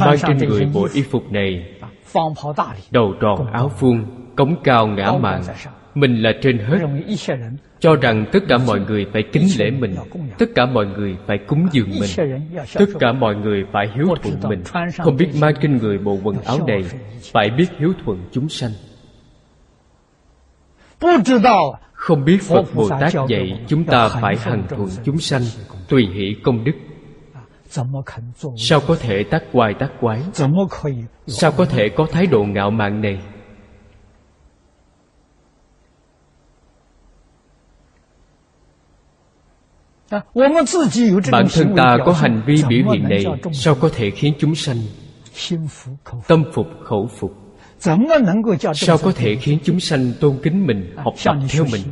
[0.00, 1.78] mang trên người bộ y phục này.
[2.90, 4.04] Đầu tròn áo vuông
[4.40, 5.42] cống cao ngã mạng
[5.94, 6.78] mình là trên hết.
[7.80, 9.94] Cho rằng tất cả mọi người phải kính lễ mình.
[10.38, 12.10] tất cả mọi người phải cúng dường mình.
[12.74, 14.62] Tất cả mọi người phải hiếu thuận mình.
[14.98, 16.82] không biết mang trên người bộ quần áo này
[17.32, 18.70] phải biết hiếu thuận chúng sanh.
[21.92, 25.42] Không biết phật bồ tát dạy chúng ta phải hằng thuận chúng sanh
[25.88, 26.72] tùy hỷ công đức.
[28.56, 30.22] Sao có thể tác quái tác quái?
[31.26, 33.20] Sao có thể có thái độ ngạo mạn này?
[41.32, 44.76] bản thân ta có hành vi biểu hiện này sao có thể khiến chúng sanh
[46.28, 47.36] tâm phục khẩu phục?
[48.74, 51.82] sao có thể khiến chúng sanh tôn kính mình học tập theo mình?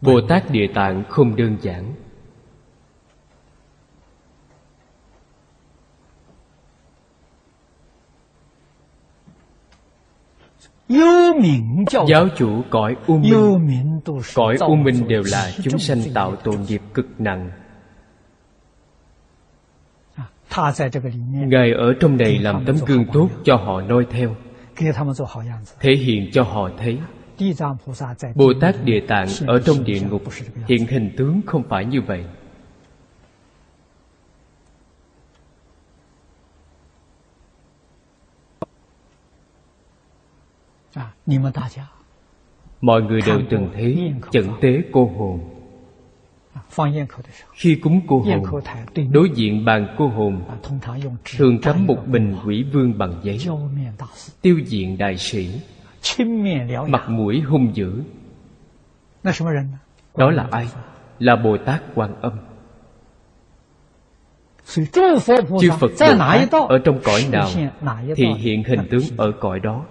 [0.00, 1.94] Bồ Tát Địa Tạng không đơn giản.
[12.08, 14.00] Giáo chủ cõi U Minh.
[14.34, 17.50] Cõi U Minh đều là chúng sanh tạo tội nghiệp cực nặng.
[21.46, 24.36] Ngài ở trong này làm tấm gương tốt cho họ noi theo.
[25.80, 26.98] Thể hiện cho họ thấy.
[28.34, 30.22] Bồ Tát Địa Tạng ở trong địa ngục
[30.68, 32.24] Hiện hình tướng không phải như vậy.
[42.80, 45.40] mọi người đều từng thấy chẩn tế cô hồn.
[47.54, 48.62] khi cúng cô hồn
[49.10, 50.42] đối diện bàn cô hồn
[51.36, 55.60] thường cắm một bình quỷ vương bằng giấy。tiêu diện đại sĩ
[56.88, 60.68] mặt mũi hung dữ。đó là ai
[61.18, 65.60] là bồ tát quan âm。chư phật bồ
[65.98, 67.48] tát ở trong cõi nào
[68.16, 69.84] thì hiện hình tướng ở cõi đó。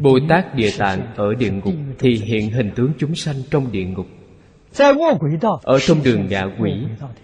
[0.00, 3.84] Bồ Tát Địa Tạng ở địa ngục Thì hiện hình tướng chúng sanh trong địa
[3.84, 4.06] ngục.
[5.62, 6.72] Ở trong đường ngạ quỷ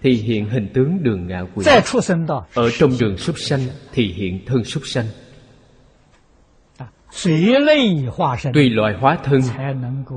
[0.01, 1.65] Thì hiện hình tướng đường ngạ quỷ.
[2.53, 3.59] Ở trong đường súc sanh
[3.93, 5.05] Thì hiện thân súc sanh.
[8.53, 9.41] Tùy loại hóa thân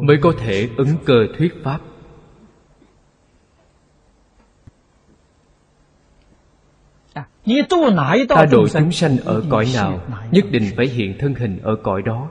[0.02, 1.78] Mới có thể ứng cơ thuyết pháp.
[8.36, 10.00] Ta độ chúng sanh ở cõi nào
[10.30, 12.28] Nhất định phải hiện thân hình ở cõi đó.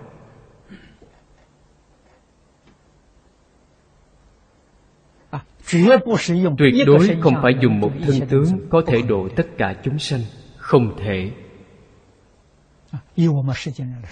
[6.58, 10.22] Tuyệt đối không phải dùng một thân tướng Có thể độ tất cả chúng sanh.
[10.58, 11.32] Không thể.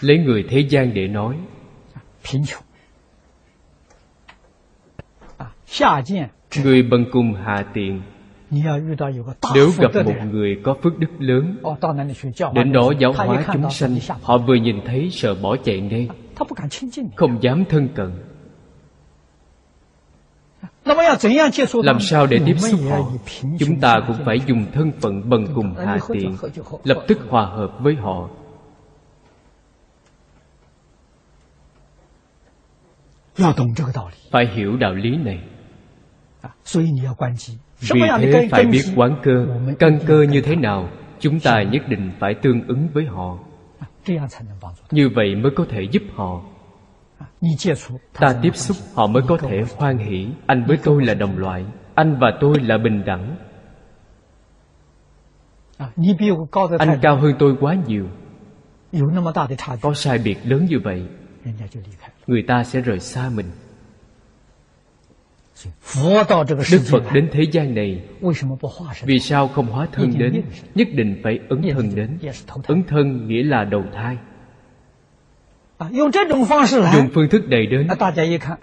[0.01, 1.37] Lấy người thế gian để nói.
[6.63, 8.01] Người bần cùng hạ tiện.
[8.51, 11.57] Nếu gặp một người có phước đức lớn
[12.53, 13.97] Đến đó giáo hóa chúng sanh.
[14.21, 16.09] Họ vừa nhìn thấy sợ bỏ chạy ngay.
[17.15, 18.11] Không dám thân cận.
[21.83, 23.11] Làm sao để tiếp xúc họ?
[23.59, 26.35] Chúng ta cũng phải dùng thân phận bần cùng hạ tiện
[26.83, 28.29] Lập tức hòa hợp với họ.
[34.31, 35.39] Phải hiểu đạo lý này.
[37.81, 39.45] Vì thế phải biết quán cơ
[39.79, 43.37] Căn cơ như thế nào Chúng ta nhất định phải tương ứng với họ.
[44.91, 46.41] Như vậy mới có thể giúp họ.
[48.19, 50.27] Ta tiếp xúc họ mới có thể hoan hỷ.
[50.45, 51.65] Anh với tôi là đồng loại
[51.95, 53.35] Anh và tôi là bình đẳng.
[56.77, 58.05] Anh cao hơn tôi quá nhiều.
[59.81, 61.07] Có sai biệt lớn như vậy
[62.27, 63.45] Người ta sẽ rời xa mình.
[66.71, 68.01] Đức Phật đến thế gian này.
[69.03, 70.13] Vì sao không hóa thân?
[70.17, 70.41] Đến?
[70.75, 72.17] Nhất định phải ứng thân đến.
[72.67, 74.17] Ứng thân nghĩa là đầu thai.
[76.93, 77.87] Dùng phương thức này đến.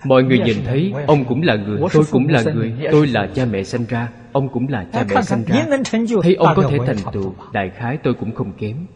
[0.05, 3.45] Mọi người nhìn thấy Ông cũng là người, tôi cũng là người Tôi là cha
[3.45, 5.65] mẹ sinh ra Ông cũng là cha mẹ sinh ra.
[6.23, 7.35] Thấy ông có thể thành tựu?
[7.53, 8.87] Đại khái tôi cũng không kém.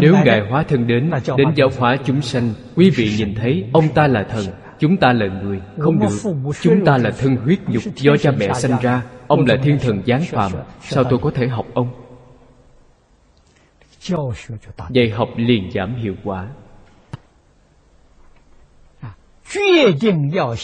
[0.00, 3.88] Nếu Ngài hóa thân đến Đến giáo hóa chúng sanh Quý vị nhìn thấy ông
[3.94, 4.44] ta là thần.
[4.78, 8.52] Chúng ta là người, không được Chúng ta là thân huyết nhục do cha mẹ
[8.52, 11.88] sanh ra Ông là thiên thần giáng phàm Sao tôi có thể học ông
[14.90, 16.48] Dạy học liền giảm hiệu quả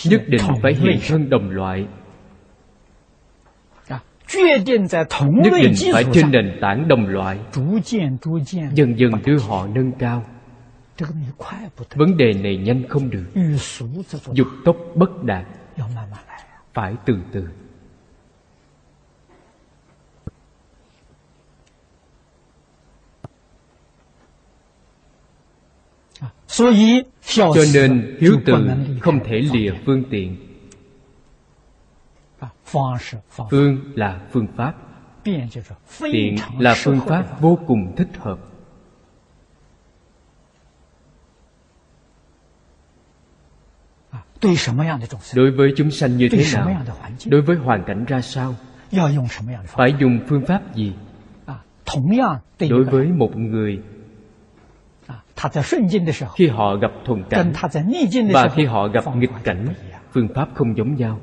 [0.05, 1.87] Nhất định phải hiện thân đồng loại
[4.35, 7.39] Nhất định phải trên nền tảng đồng loại
[8.75, 10.25] Dần dần đưa họ nâng cao
[11.95, 13.25] vấn đề này nhanh không được.
[14.33, 15.47] Dục tốc bất đạt.
[16.75, 17.49] Phải từ từ.
[27.27, 28.55] Cho nên hiếu từ
[29.01, 30.37] không thể lìa phương tiện.
[33.51, 34.75] Phương là phương pháp.
[36.03, 38.39] Tiện là phương pháp vô cùng thích hợp.
[45.35, 46.85] đối với chúng sanh như thế nào?
[47.27, 48.55] Đối với hoàn cảnh ra sao?
[49.67, 50.93] Phải dùng phương pháp gì?
[52.71, 53.83] Đối với một người
[56.37, 57.53] khi họ gặp thuận cảnh
[58.33, 59.67] và khi họ gặp nghịch cảnh
[60.13, 61.21] phương pháp không giống nhau.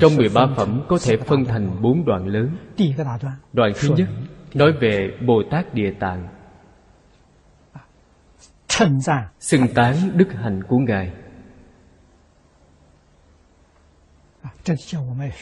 [0.00, 2.56] trong 13 phẩm có thể phân thành bốn đoạn lớn.
[3.52, 4.08] Đoạn thứ nhất
[4.54, 6.28] nói về Bồ Tát Địa Tạng.
[9.40, 11.12] Xưng tán đức hạnh của Ngài.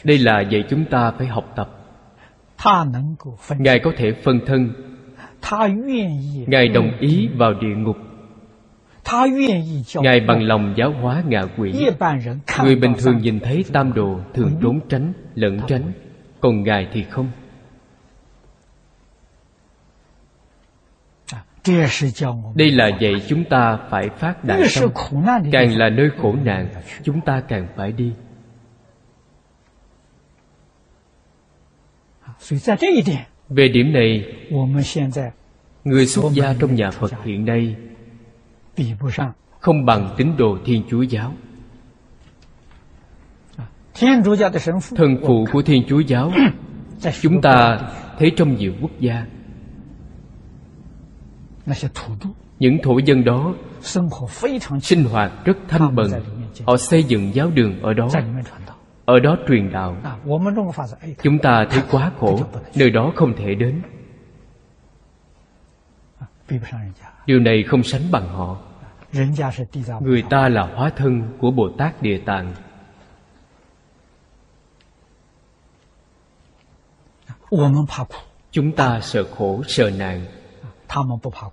[0.05, 1.71] Đây là dạy chúng ta phải học tập.
[3.59, 4.73] Ngài có thể phân thân.
[6.47, 7.97] Ngài đồng ý vào địa ngục.
[9.95, 11.73] Ngài bằng lòng giáo hóa ngạ quỷ.
[12.63, 15.93] Người bình thường nhìn thấy tam đồ Thường trốn tránh, lẩn tránh
[16.41, 17.31] Còn Ngài thì không.
[22.55, 24.91] Đây là dạy chúng ta phải phát đại tâm.
[25.53, 26.69] Càng là nơi khổ nạn
[27.03, 28.13] Chúng ta càng phải đi.
[33.49, 34.25] Về điểm này
[35.85, 37.77] Người xuất gia trong nhà Phật hiện nay
[39.61, 41.33] không bằng tín đồ thiên chúa giáo.
[44.97, 46.33] Thần phụ của thiên chúa giáo
[47.21, 47.79] chúng ta
[48.19, 49.27] thấy trong nhiều quốc gia
[52.59, 53.55] những thổ dân đó
[54.81, 56.11] sinh hoạt rất thanh bần.
[56.67, 58.09] họ xây dựng giáo đường ở đó.
[59.05, 59.97] Ở đó truyền đạo.
[61.23, 62.41] Chúng ta thấy quá khổ.
[62.77, 63.83] nơi đó không thể đến.
[67.27, 68.57] Điều này không sánh bằng họ.
[70.01, 72.55] Người ta là hóa thân của Bồ Tát Địa Tạng.
[78.51, 80.27] Chúng ta sợ khổ, sợ nạn.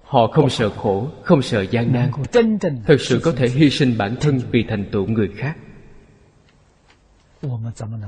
[0.03, 2.11] Họ không sợ khổ, không sợ gian nan.
[2.85, 5.55] Thật sự có thể hy sinh bản thân vì thành tựu người khác.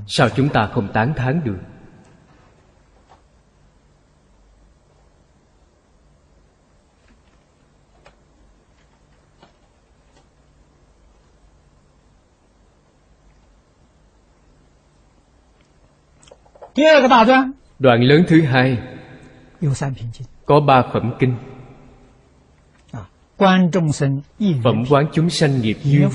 [0.08, 1.58] Sao chúng ta không tán thán được?
[17.80, 18.78] Đoạn lớn thứ hai.
[20.46, 21.36] Có ba phẩm kinh.
[22.92, 23.02] À,
[24.64, 26.10] phẩm quán chúng sanh nghiệp duyên.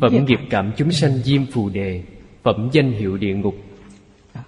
[0.00, 0.38] Phẩm nghiệp.
[0.50, 2.02] cảm chúng sanh diêm phù đề.
[2.42, 3.54] Phẩm danh hiệu địa ngục.
[4.32, 4.42] À,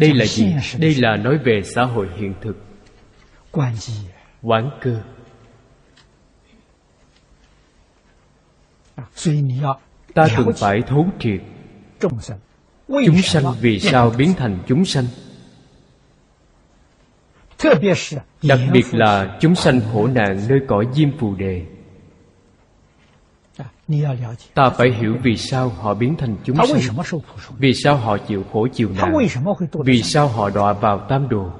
[0.00, 0.54] Đây là gì?
[0.78, 2.64] Đây là nói về xã hội hiện thực.
[4.42, 5.00] Quán cơ.
[8.94, 9.04] À,
[10.14, 11.40] Ta cần phải thấu triệt
[13.06, 15.04] chúng sanh vì sao biến thành chúng sanh?
[18.42, 21.62] đặc biệt là chúng sanh khổ nạn nơi cõi diêm phù đề.
[24.54, 26.96] ta phải hiểu vì sao họ biến thành chúng sanh.
[27.58, 29.12] vì sao họ chịu khổ chịu nạn?
[29.84, 31.50] Vì sao họ đọa vào tam đồ?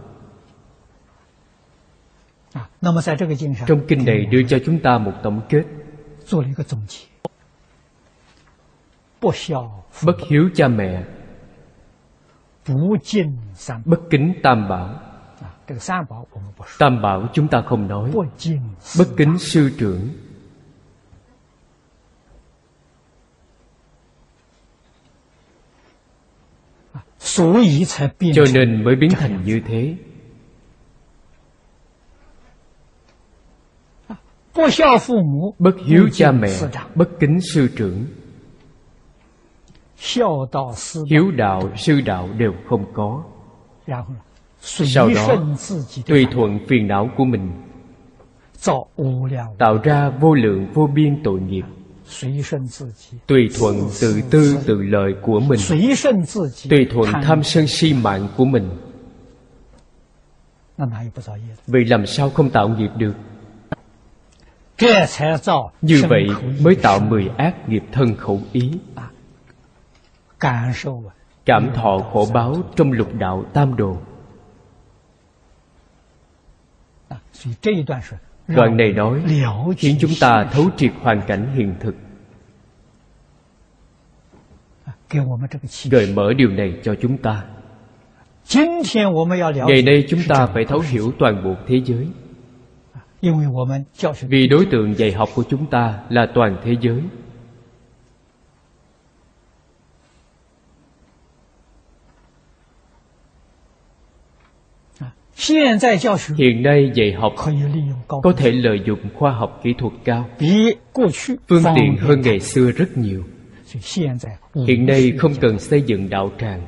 [3.66, 5.64] trong kinh này đưa cho chúng ta một tổng kết.
[10.03, 11.05] bất hiếu cha mẹ
[13.85, 15.01] bất kính tam bảo.
[16.79, 18.11] Tam bảo chúng ta không nói.
[18.99, 20.09] Bất kính sư trưởng.
[28.35, 29.97] Cho nên mới biến thành như thế.
[35.59, 36.61] Bất hiếu cha mẹ
[36.95, 38.07] bất kính sư trưởng
[41.07, 43.23] hiếu đạo sư đạo đều không có.
[44.61, 45.37] sau đó
[46.07, 47.53] tùy thuận phiền não của mình.
[49.59, 51.65] tạo ra vô lượng vô biên tội nghiệp.
[53.27, 55.61] tùy thuận tự tư tự lợi của mình.
[56.71, 58.71] tùy thuận tham sân si mạng của mình.
[61.67, 63.15] vì làm sao không tạo nghiệp được?
[65.83, 66.27] như vậy
[66.61, 68.73] mới tạo mười ác nghiệp thân khẩu ý
[71.45, 73.97] cảm thọ khổ báo trong lục đạo tam đồ.
[78.47, 79.21] Đoạn này nói
[79.79, 81.95] khiến chúng ta thấu triệt hoàn cảnh hiện thực.
[85.91, 87.45] Gợi mở điều này cho chúng ta.
[89.67, 92.09] Ngày nay chúng ta phải thấu hiểu toàn bộ thế giới.
[94.29, 97.03] Vì đối tượng dạy học của chúng ta là toàn thế giới.
[106.37, 107.32] hiện nay dạy học
[108.22, 110.28] có thể lợi dụng khoa học kỹ thuật cao,
[111.49, 113.24] phương tiện hơn ngày xưa rất nhiều.
[114.66, 116.66] Hiện nay không cần xây dựng đạo tràng,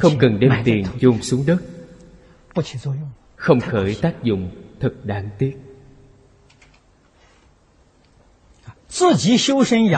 [0.00, 1.58] không cần đem tiền chôn xuống đất,
[3.36, 5.56] không khởi tác dụng thật đáng tiếc.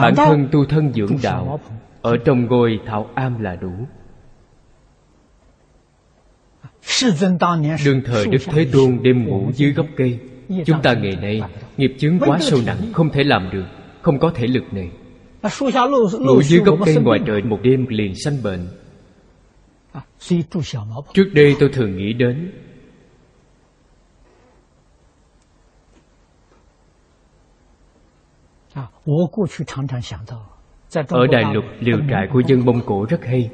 [0.01, 1.59] Bản thân tu thân dưỡng đạo,
[2.01, 3.71] ở trong ngôi thảo am là đủ.
[7.85, 10.19] Đương thời Đức Thế Tôn đêm ngủ dưới gốc cây.
[10.65, 11.41] Chúng ta ngày nay
[11.77, 13.65] Nghiệp chướng quá sâu nặng không thể làm được
[14.01, 14.91] Không có thể lực này.
[16.19, 18.67] Ngủ dưới gốc cây ngoài trời một đêm liền sanh bệnh.
[21.13, 22.51] Trước đây tôi thường nghĩ đến
[31.07, 33.49] Ở Đại Lục liều trại của dân Mông Cổ rất hay.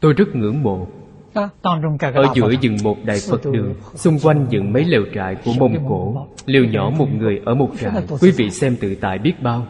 [0.00, 0.86] Tôi rất ngưỡng mộ.
[1.34, 5.88] Ở giữa dừng một đại Phật đường Xung quanh dựng mấy lều trại của Mông
[5.88, 8.02] Cổ Lều nhỏ một người ở một trại.
[8.20, 9.66] Quý vị xem tự tại biết bao.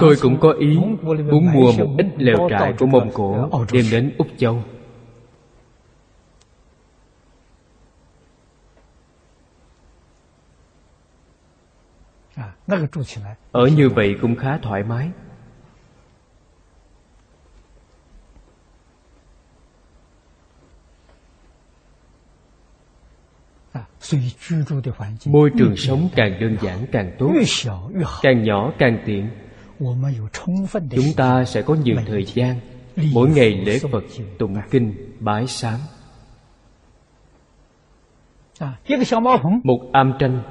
[0.00, 4.14] Tôi cũng có ý Muốn mua một ít lều trại của Mông Cổ Đem đến
[4.18, 4.62] Úc Châu.
[13.52, 15.10] Ở như vậy cũng khá thoải mái.
[25.24, 27.32] Môi trường sống càng đơn giản càng tốt.
[28.22, 29.28] Càng nhỏ càng tiện.
[30.90, 32.60] Chúng ta sẽ có nhiều thời gian.
[33.12, 34.04] Mỗi ngày lễ Phật
[34.38, 35.80] tụng kinh bái sám.
[39.64, 40.42] Một am tranh.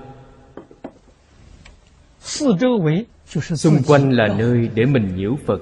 [3.56, 5.62] Xung quanh là nơi để mình nhiễu Phật.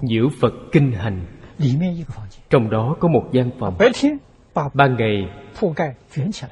[0.00, 1.26] Nhiễu Phật kinh hành.
[2.50, 3.78] Trong đó có một gian phòng
[4.54, 5.28] ban ngày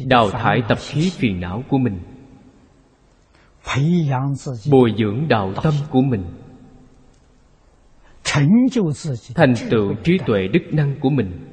[0.06, 2.00] đào thải tập khí phiền não của mình,
[4.70, 6.24] bồi dưỡng đạo tâm của mình
[9.34, 11.46] thành tựu trí tuệ đức năng của mình.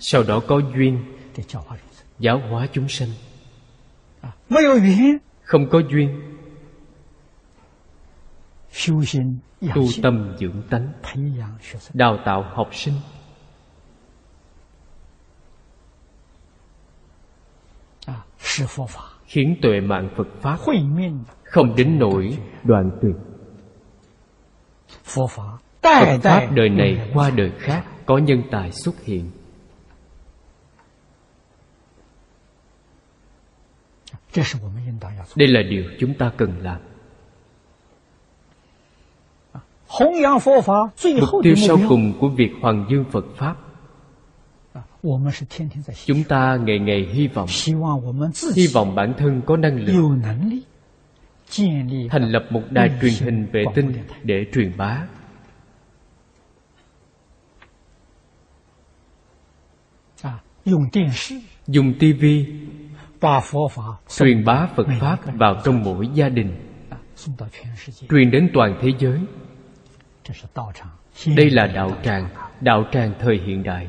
[0.00, 1.04] sau đó có duyên
[2.18, 3.08] giáo hóa chúng sanh.
[5.42, 6.20] không có duyên.
[9.74, 10.92] tu tâm dưỡng tánh
[11.94, 12.94] đào tạo học sinh.
[19.26, 20.58] khiến tuệ mạng phật pháp。
[21.52, 23.14] không đến nỗi đoạn tuyệt.
[25.04, 25.26] Phật
[26.22, 29.30] Pháp đời này qua đời khác Có nhân tài xuất hiện.
[35.36, 36.80] Đây là điều chúng ta cần làm.
[41.20, 43.56] Mục tiêu sau cùng của việc hoàng dương Phật Pháp.
[46.06, 47.48] Chúng ta ngày ngày hy vọng.
[48.54, 49.92] Hy vọng bản thân có năng lực
[52.10, 53.92] thành lập một đài truyền hình vệ tinh
[54.22, 55.06] để truyền bá.
[60.22, 60.38] À,
[61.66, 62.46] dùng tivi
[64.18, 66.54] truyền bá phật pháp vào trong mỗi gia đình.
[66.90, 66.96] À,
[68.10, 69.18] truyền đến toàn thế giới.
[71.36, 72.28] Đây là đạo tràng.
[72.60, 73.88] đạo tràng thời hiện đại.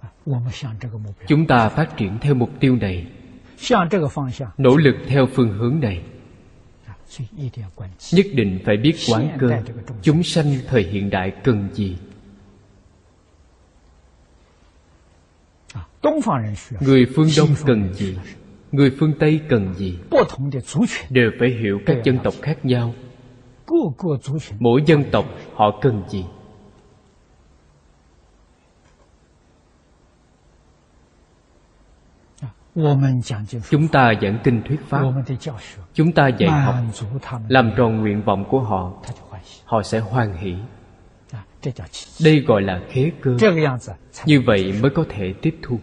[0.00, 0.08] À,
[1.26, 3.06] Chúng ta phát triển theo mục tiêu này
[4.58, 6.02] nỗ lực theo phương hướng này.
[8.12, 9.48] nhất định phải biết quán cơ.
[10.02, 11.96] chúng sanh thời hiện đại cần gì?
[16.80, 18.16] người phương đông cần gì?
[18.72, 19.98] người phương tây cần gì?
[21.10, 22.94] đều phải hiểu các dân tộc khác nhau.
[24.58, 26.24] mỗi dân tộc họ cần gì?
[33.70, 35.02] Chúng ta giảng kinh thuyết pháp.
[35.94, 36.74] Chúng ta dạy học.
[37.48, 38.92] Làm tròn nguyện vọng của họ.
[39.64, 40.56] Họ sẽ hoan hỷ.
[42.24, 43.36] Đây gọi là khế cơ.
[44.26, 45.78] Như vậy mới có thể tiếp thu.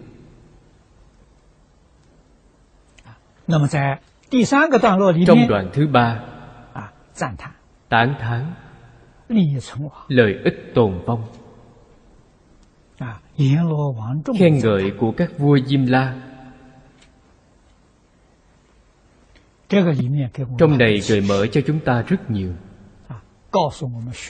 [5.27, 6.19] Trong đoạn thứ ba,
[7.89, 8.53] Tán thán,
[10.07, 11.23] Lợi ích tồn vong.
[14.39, 16.26] Khen ngợi của các vua Diêm La.
[19.70, 22.53] trong này gợi mở cho chúng ta rất nhiều.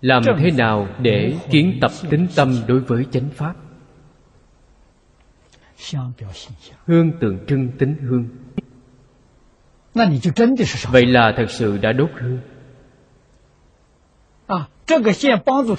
[0.00, 3.54] làm thế nào để kiến tập tính tâm đối với chánh pháp?
[6.86, 8.28] Hương tượng trưng tính hương.
[10.90, 12.38] Vậy là thật sự đã đốt hương.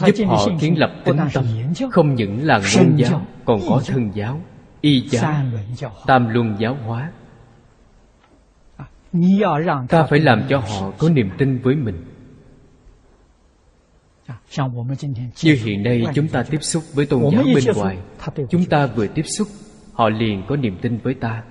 [0.06, 1.46] Giúp họ kiến lập tính tâm,
[1.92, 4.42] không những là ngôn giáo, còn có thân giáo
[4.82, 5.52] y giáo
[6.08, 7.12] tam luân giáo hóa.
[9.90, 12.06] Ta phải làm cho họ có niềm tin với mình.
[15.44, 17.98] Như hiện nay chúng ta tiếp xúc với tôn giáo bên ngoài
[18.50, 19.48] chúng ta vừa tiếp xúc
[19.94, 21.44] họ liền có niềm tin với ta.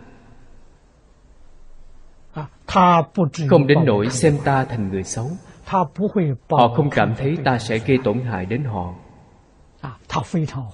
[3.49, 5.31] Không đến nỗi xem ta thành người xấu.
[6.51, 8.95] Họ không cảm thấy ta sẽ gây tổn hại đến họ.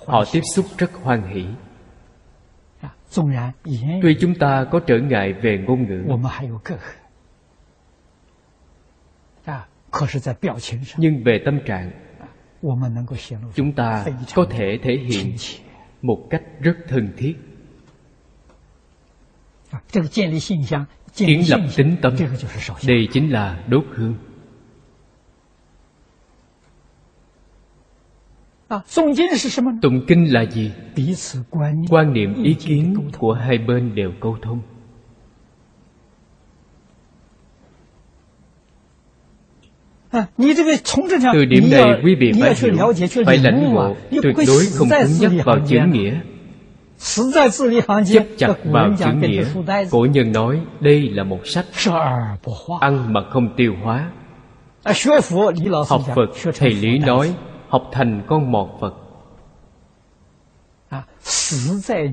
[0.06, 1.46] Họ tiếp xúc rất hoan hỷ.
[4.02, 6.04] Tuy chúng ta có trở ngại về ngôn ngữ.
[10.96, 11.90] Nhưng về tâm trạng
[13.54, 14.04] Chúng ta
[14.34, 15.36] có thể thể hiện
[16.02, 17.34] một cách rất thân thiết.
[21.16, 22.16] Kiến lập tính tâm
[22.86, 24.14] Đây chính là đốt hương.
[29.82, 30.72] Tụng kinh là gì?
[31.88, 34.60] Quan niệm ý kiến của hai bên đều câu thông
[41.32, 42.92] Từ điểm này quý vị phải hiểu
[43.26, 46.20] Phải lãnh ngộ Tuyệt đối không cứng nhắc vào chữ nghĩa
[48.12, 49.44] Chấp chặt vào chữ nghĩa
[49.90, 51.66] Cổ nhân nói đây là một sách
[52.80, 54.10] Ăn mà không tiêu hóa
[55.88, 57.34] Học Phật Thầy Lý nói
[57.74, 58.94] học thành con mọt Phật.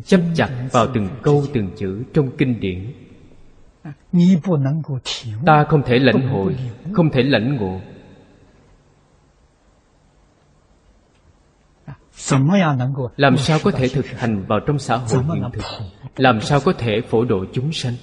[0.05, 2.93] Chấp chặt vào từng câu từng chữ trong kinh điển.
[5.45, 6.55] Ta không thể lãnh hội
[6.93, 7.79] Không thể lãnh ngộ.
[13.17, 15.63] Làm sao có thể thực hành vào trong xã hội hiện thực?
[16.17, 17.93] Làm sao có thể phổ độ chúng sanh?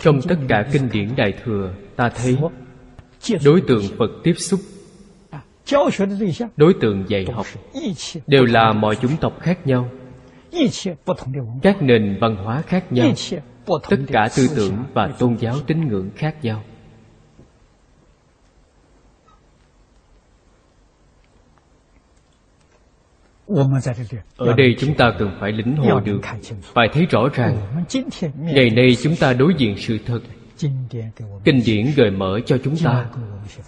[0.00, 2.36] Trong tất cả kinh điển Đại Thừa Ta thấy
[3.44, 4.60] Đối tượng Phật tiếp xúc
[6.56, 7.46] đối tượng dạy học
[8.26, 9.90] đều là mọi chủng tộc khác nhau.
[11.62, 13.12] các nền văn hóa khác nhau.
[13.66, 16.62] tất cả tư tưởng và tôn giáo tín ngưỡng khác nhau.
[24.36, 26.20] ở đây chúng ta cần phải lĩnh hội được
[26.74, 27.56] phải thấy rõ ràng.
[28.34, 30.20] ngày nay chúng ta đối diện sự thật.
[31.44, 33.06] kinh điển gợi mở cho chúng ta.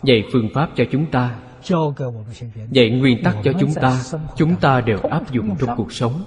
[0.03, 1.39] dạy phương pháp cho chúng ta
[2.75, 4.03] vậy nguyên tắc cho chúng ta
[4.37, 6.23] chúng ta đều áp dụng trong cuộc sống.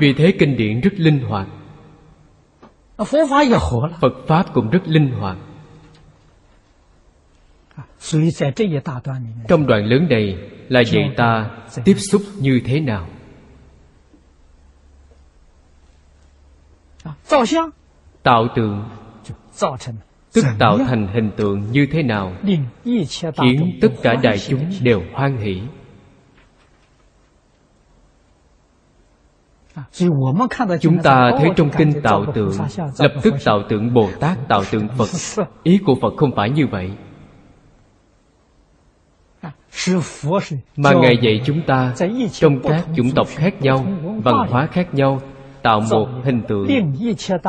[0.00, 1.48] Vì thế kinh điển rất linh hoạt.
[4.00, 5.36] Phật pháp cũng rất linh hoạt.
[9.48, 10.38] Trong đoạn lớn này
[10.68, 11.50] là dạy ta
[11.84, 13.08] tiếp xúc như thế nào.
[18.22, 18.84] Tạo tượng
[20.32, 22.32] tức tạo thành hình tượng như thế nào?
[23.42, 25.60] Khiến tất cả đại chúng đều hoan hỷ.
[29.74, 29.82] À,
[30.80, 32.52] chúng ta thấy trong kinh tạo tượng
[32.98, 35.46] lập tức tạo tượng bồ tát tạo tượng phật.
[35.62, 36.90] ý của phật không phải như vậy.
[40.76, 41.94] Mà ngài dạy chúng ta
[42.32, 43.86] trong các chủng tộc khác nhau
[44.24, 45.20] văn hóa khác nhau
[45.66, 46.66] tạo một hình tượng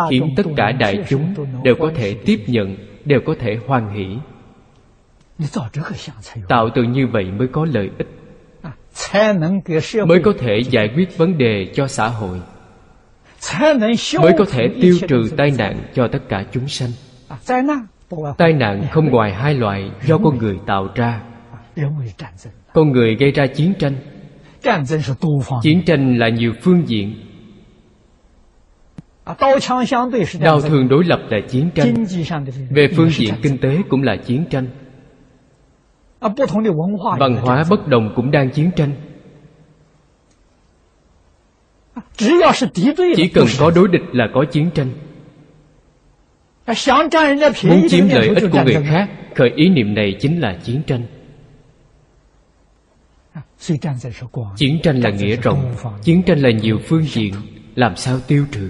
[0.09, 1.33] khiến tất cả đại chúng
[1.63, 2.75] đều có thể tiếp nhận,
[3.05, 4.17] đều có thể hoan hỷ.
[6.47, 8.07] Tạo tượng như vậy mới có lợi ích,
[10.07, 12.39] mới có thể giải quyết vấn đề cho xã hội,
[14.21, 16.89] mới có thể tiêu trừ tai nạn cho tất cả chúng sanh.
[18.37, 21.21] Tai nạn không ngoài hai loại do con người tạo ra.
[22.73, 23.93] Con người gây ra chiến tranh.
[25.61, 27.26] Chiến tranh là nhiều phương diện
[29.27, 29.35] À,
[30.39, 32.05] Đau thường đối lập là chiến tranh.
[32.69, 34.67] Về phương diện kinh tế cũng là chiến tranh.
[36.19, 36.29] À,
[37.19, 38.91] Văn hóa bất đồng cũng đang chiến tranh.
[43.15, 44.89] Chỉ cần có đối địch là có chiến tranh.
[47.63, 51.01] Muốn chiếm lợi ích của người khác Khởi ý niệm này chính là chiến tranh.
[53.33, 53.41] À,
[54.55, 55.75] chiến tranh là nghĩa rộng.
[56.03, 57.33] Chiến tranh là nhiều phương diện
[57.75, 58.69] Làm sao tiêu trừ?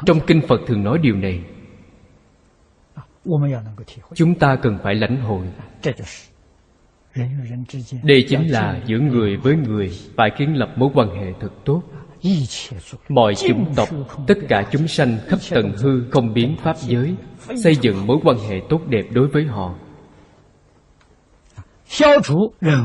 [0.07, 1.41] trong kinh phật thường nói điều này.
[4.15, 5.47] Chúng ta cần phải lãnh hội.
[8.03, 11.83] Đây chính là giữa người với người phải kiến lập mối quan hệ thật tốt.
[13.09, 13.89] Mọi chủng tộc
[14.27, 17.15] tất cả chúng sanh khắp tận hư không biến pháp giới
[17.63, 19.75] xây dựng mối quan hệ tốt đẹp đối với họ.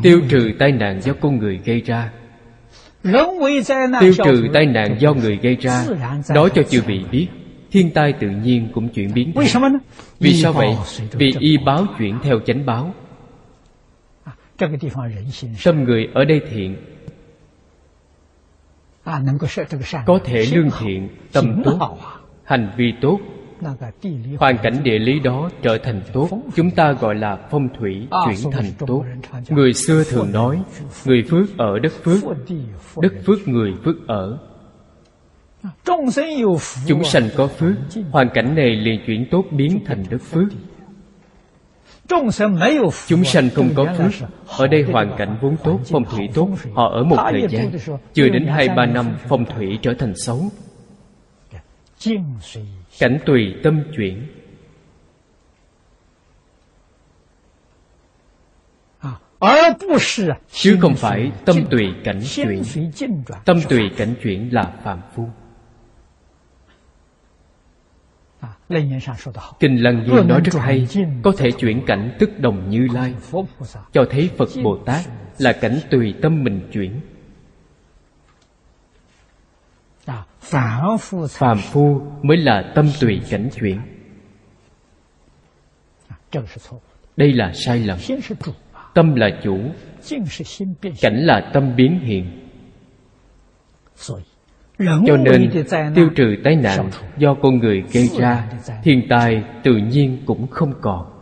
[0.03, 2.11] Tiêu trừ tai nạn do con người gây ra
[4.01, 5.85] tiêu trừ tai nạn do người gây ra
[6.35, 7.27] nói cho chư vị biết
[7.71, 9.43] thiên tai tự nhiên cũng chuyển biến theo.
[10.19, 10.69] vì sao vậy?
[11.11, 12.93] vì y báo chuyển theo chánh báo.
[15.63, 16.75] Tâm người ở đây thiện.
[20.05, 21.97] Có thể lương thiện tâm tốt.
[22.43, 23.19] hành vi tốt
[24.37, 26.29] hoàn cảnh địa lý đó trở thành tốt.
[26.55, 29.03] Chúng ta gọi là phong thủy chuyển thành tốt.
[29.49, 30.63] Người xưa thường nói
[31.05, 32.19] người phước ở đất phước
[33.01, 34.37] đất phước người phước ở.
[36.87, 37.75] Chúng sanh có phước
[38.11, 40.47] hoàn cảnh này liền chuyển tốt biến thành đất phước.
[43.07, 46.89] Chúng sanh không có phước Ở đây hoàn cảnh vốn tốt, phong thủy tốt Họ
[46.89, 47.71] ở một thời gian.
[48.13, 50.41] Chưa đến 2-3 năm phong thủy trở thành xấu
[52.99, 54.27] cảnh tùy tâm chuyển.
[58.99, 59.77] À, à,
[60.51, 62.63] Chứ không phải tâm tùy cảnh chuyển.
[63.45, 65.29] tâm tùy cảnh chuyển là phạm phu.
[68.39, 68.49] À,
[69.59, 70.87] Kinh lăng nghiêm nói rất hay
[71.23, 73.13] có thể chuyển cảnh tức đồng như lai.
[73.93, 75.05] Cho thấy phật bồ tát
[75.37, 77.01] là cảnh tùy tâm mình chuyển.
[81.29, 83.81] phàm phu mới là tâm tùy cảnh chuyển.
[87.17, 87.97] Đây là sai lầm.
[88.93, 89.57] Tâm là chủ.
[91.01, 92.49] Cảnh là tâm biến hiện.
[95.07, 95.51] Cho nên
[95.95, 98.49] tiêu trừ tai nạn do con người gây ra
[98.83, 101.18] thiên tai tự nhiên cũng không còn.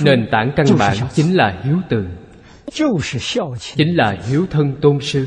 [0.00, 2.06] nền tảng căn bản chính là hiếu từ
[3.76, 5.26] chính là hiếu thân tôn sư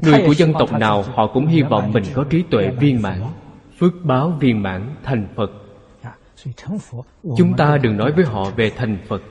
[0.03, 3.21] Người của dân tộc nào họ cũng hy vọng mình có trí tuệ viên mãn
[3.81, 5.51] phước báo viên mãn thành phật.
[7.37, 9.23] Chúng ta đừng nói với họ về thành phật.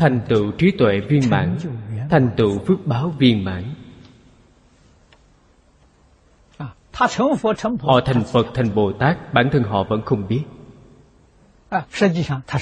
[0.00, 1.56] Thành tựu trí tuệ viên mãn
[2.10, 3.64] thành tựu phước báo viên mãn.
[7.80, 10.42] Họ thành Phật thành Bồ Tát Bản thân họ vẫn không biết.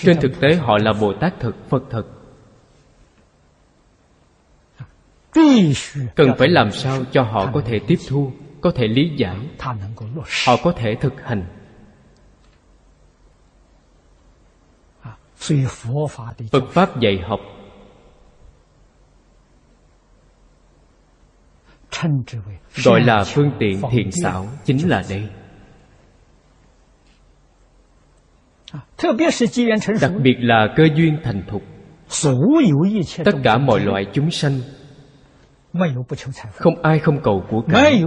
[0.03, 2.21] Trên thực tế họ là Bồ Tát thực Phật thực
[6.15, 9.37] Cần phải làm sao cho họ có thể tiếp thu Có thể lý giải.
[10.47, 11.45] Họ có thể thực hành.
[16.51, 17.41] Phật Pháp dạy học.
[22.85, 25.29] gọi là phương tiện thiện xảo chính là đây.
[30.01, 31.63] Đặc biệt là cơ duyên thành thục.
[33.25, 34.53] Tất cả mọi loại chúng sanh.
[36.55, 38.03] Không ai không cầu của cải.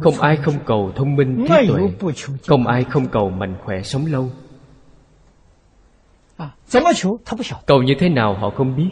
[0.00, 2.10] Không ai không cầu thông minh trí tuệ.
[2.46, 4.30] Không ai không cầu mạnh khỏe sống lâu.
[7.66, 8.90] Cầu như thế nào họ không biết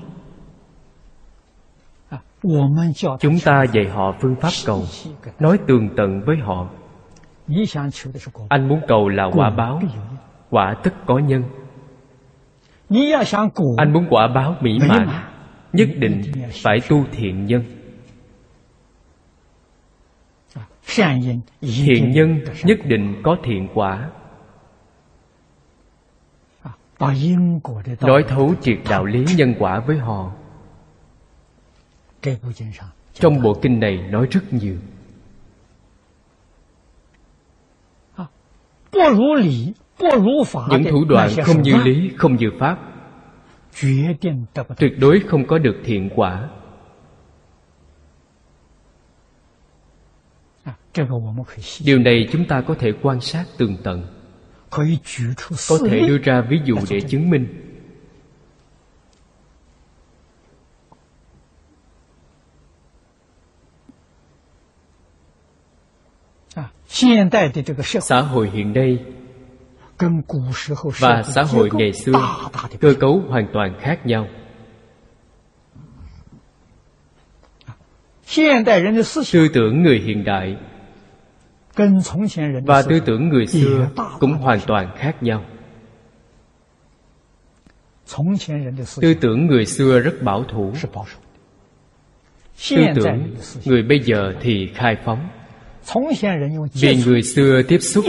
[3.20, 4.82] chúng ta dạy họ phương pháp cầu,
[5.38, 6.68] nói tường tận với họ.
[8.48, 9.82] Anh muốn cầu là quả báo,
[10.50, 11.42] quả tất có nhân.
[13.76, 15.08] Anh muốn quả báo mỹ mãn,
[15.72, 16.22] nhất định
[16.62, 17.62] phải tu thiện nhân.
[21.60, 24.10] Thiện nhân nhất định có thiện quả.
[28.00, 30.32] Nói thấu triệt đạo lý nhân quả với họ
[33.14, 34.76] trong bộ kinh này nói rất nhiều.
[40.70, 42.78] những thủ đoạn không như lý không như pháp.
[44.78, 46.48] tuyệt đối không có được thiện quả.
[51.84, 54.06] điều này chúng ta có thể quan sát tường tận.
[55.68, 57.67] có thể đưa ra ví dụ để chứng minh.
[68.00, 68.98] xã hội hiện nay
[71.00, 72.12] và xã hội ngày xưa
[72.80, 74.26] cơ cấu hoàn toàn khác nhau.
[79.32, 80.56] tư tưởng người hiện đại
[82.66, 83.88] và tư tưởng người xưa
[84.20, 85.44] cũng hoàn toàn khác nhau.
[89.00, 90.72] tư tưởng người xưa rất bảo thủ.
[92.70, 93.34] tư tưởng
[93.64, 95.28] người bây giờ thì khai phóng.
[96.74, 98.04] Vì người xưa tiếp xúc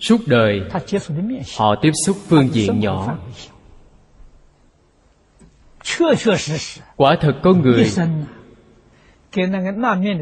[0.00, 0.60] suốt đời
[1.56, 3.18] Họ tiếp xúc phương diện nhỏ.
[6.96, 7.84] Quả thật có người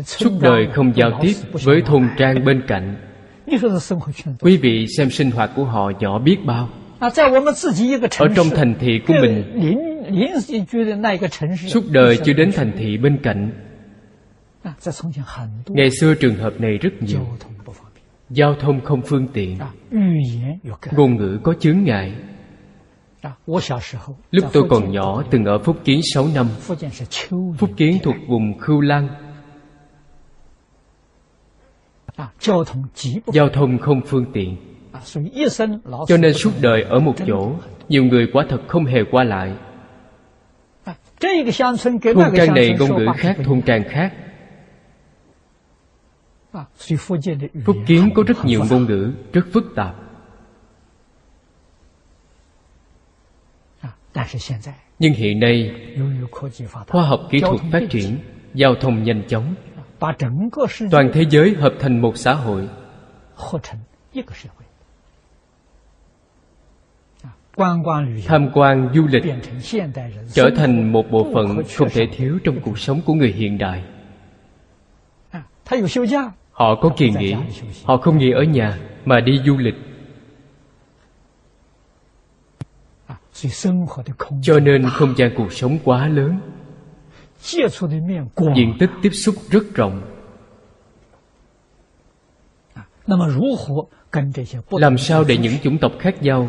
[0.05, 2.97] Suốt đời không giao tiếp với thôn trang bên cạnh.
[4.41, 6.69] Quý vị xem sinh hoạt của họ nhỏ biết bao.
[8.19, 9.45] Ở trong thành thị của mình
[11.69, 13.51] Suốt đời chưa đến thành thị bên cạnh
[15.69, 17.21] Ngày xưa trường hợp này rất nhiều.
[18.31, 19.59] Giao thông không phương tiện.
[20.93, 22.15] Ngôn ngữ có chướng ngại.
[24.31, 26.47] Lúc tôi còn nhỏ từng ở Phúc Kiến 6 năm.
[27.59, 29.09] Phúc Kiến thuộc vùng Khưu Lan
[33.33, 34.57] Giao thông không phương tiện.
[36.09, 37.53] Cho nên suốt đời ở một chỗ
[37.89, 39.53] Nhiều người quả thật không hề qua lại.
[40.85, 40.95] À,
[42.15, 44.13] thôn trang này ngôn ngữ khác, thôn trang khác.
[47.65, 49.95] Phúc kiến có rất nhiều ngôn ngữ, rất phức tạp.
[54.99, 55.73] Nhưng hiện nay,
[56.89, 58.19] khoa học kỹ thuật phát triển,
[58.55, 59.55] giao thông nhanh chóng,
[60.91, 62.69] toàn thế giới hợp thành một xã hội.
[68.27, 69.25] Tham quan du lịch.
[70.33, 73.85] Trở thành một bộ phận không thể thiếu trong cuộc sống của người hiện đại.
[76.53, 77.35] Họ có kỳ nghỉ.
[77.85, 79.75] Họ không nghỉ ở nhà Mà đi du lịch.
[84.43, 86.41] Cho nên không gian cuộc sống quá lớn.
[88.57, 90.03] Diện tích tiếp xúc rất rộng.
[94.71, 96.49] Làm sao để những chủng tộc khác nhau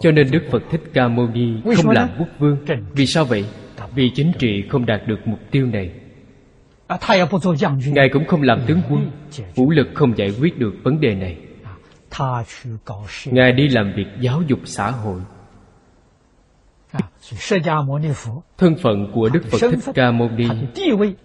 [0.01, 2.56] Cho nên Đức Phật Thích Ca Mâu Ni Không làm quốc vương.
[2.93, 3.44] Vì sao vậy?
[3.94, 5.90] Vì chính trị không đạt được mục tiêu này.
[7.86, 9.10] Ngài cũng không làm tướng quân.
[9.55, 11.36] Vũ lực không giải quyết được vấn đề này.
[13.27, 15.20] Ngài đi làm việc giáo dục xã hội.
[18.59, 20.48] Thân phận của Đức Phật Thích Ca Mâu Ni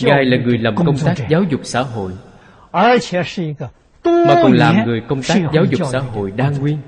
[0.00, 2.12] Ngài là người làm công tác giáo dục xã hội。
[4.26, 6.78] mà còn làm người công tác giáo dục xã hội đa nguyên.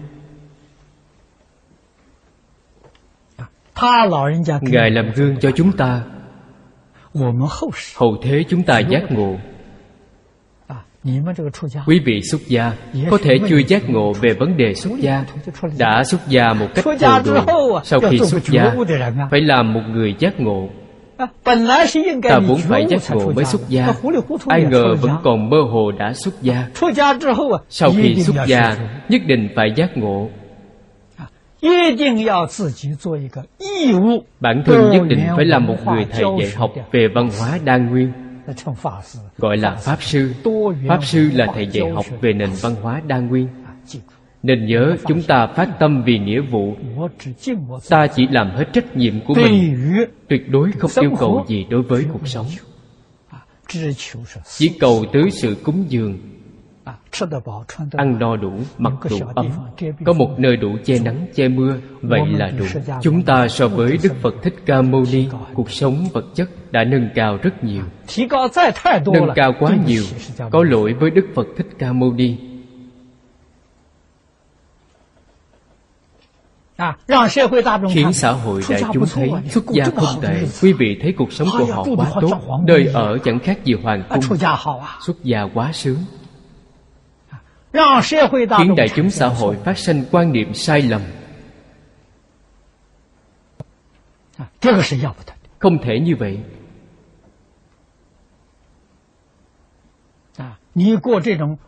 [4.60, 6.02] Ngài làm gương cho chúng ta.
[7.96, 9.36] Hậu thế chúng ta giác ngộ.
[11.86, 12.72] Quý vị xuất gia
[13.10, 15.24] có thể chưa giác ngộ về vấn đề xuất gia.
[15.78, 16.92] Đã xuất gia một cách hồ
[17.46, 18.74] đồ sau khi xuất gia
[19.30, 20.68] phải làm một người giác ngộ.
[22.28, 23.94] Ta vốn phải giác ngộ mới xuất gia.
[24.46, 26.68] Ai ngờ vẫn còn mơ hồ đã xuất gia.
[27.68, 28.76] Sau khi xuất gia
[29.08, 30.28] Nhất định phải giác ngộ.
[34.40, 37.76] Bản thân nhất định phải là một người thầy dạy học về văn hóa đa
[37.76, 38.12] nguyên.
[39.38, 40.34] Gọi là Pháp Sư.
[40.88, 43.48] Pháp Sư là thầy dạy học về nền văn hóa đa nguyên
[44.42, 46.76] nên nhớ chúng ta phát tâm vì nghĩa vụ.
[47.88, 49.76] Ta chỉ làm hết trách nhiệm của mình.
[50.28, 52.46] Tuyệt đối không yêu cầu gì đối với cuộc sống.
[54.58, 56.18] Chỉ cầu tới sự cúng dường.
[57.92, 59.46] Ăn no đủ, mặc đủ ấm.
[60.04, 61.76] Có một nơi đủ che nắng, che mưa.
[62.02, 62.64] Vậy là đủ.
[63.02, 66.84] Chúng ta so với đức phật thích ca mâu ni, cuộc sống vật chất đã
[66.84, 67.82] nâng cao rất nhiều.
[69.12, 70.02] Nâng cao quá nhiều.
[70.50, 72.36] Có lỗi với đức phật thích ca mâu ni.
[77.94, 80.42] khiến xã hội đại chúng thấy xuất gia không tệ.
[80.62, 84.02] quý vị thấy cuộc sống của họ quá tốt đời ở chẳng khác gì hoàng
[84.08, 84.20] cung.
[85.06, 85.98] xuất gia quá sướng.
[88.58, 91.00] Khiến đại chúng xã hội phát sinh quan niệm sai lầm.
[95.58, 96.38] Không thể như vậy.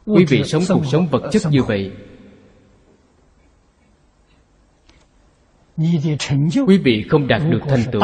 [0.06, 1.92] Quý vị sống cuộc sống vật chất như vậy
[6.66, 8.02] quý vị không đạt được thành tựu.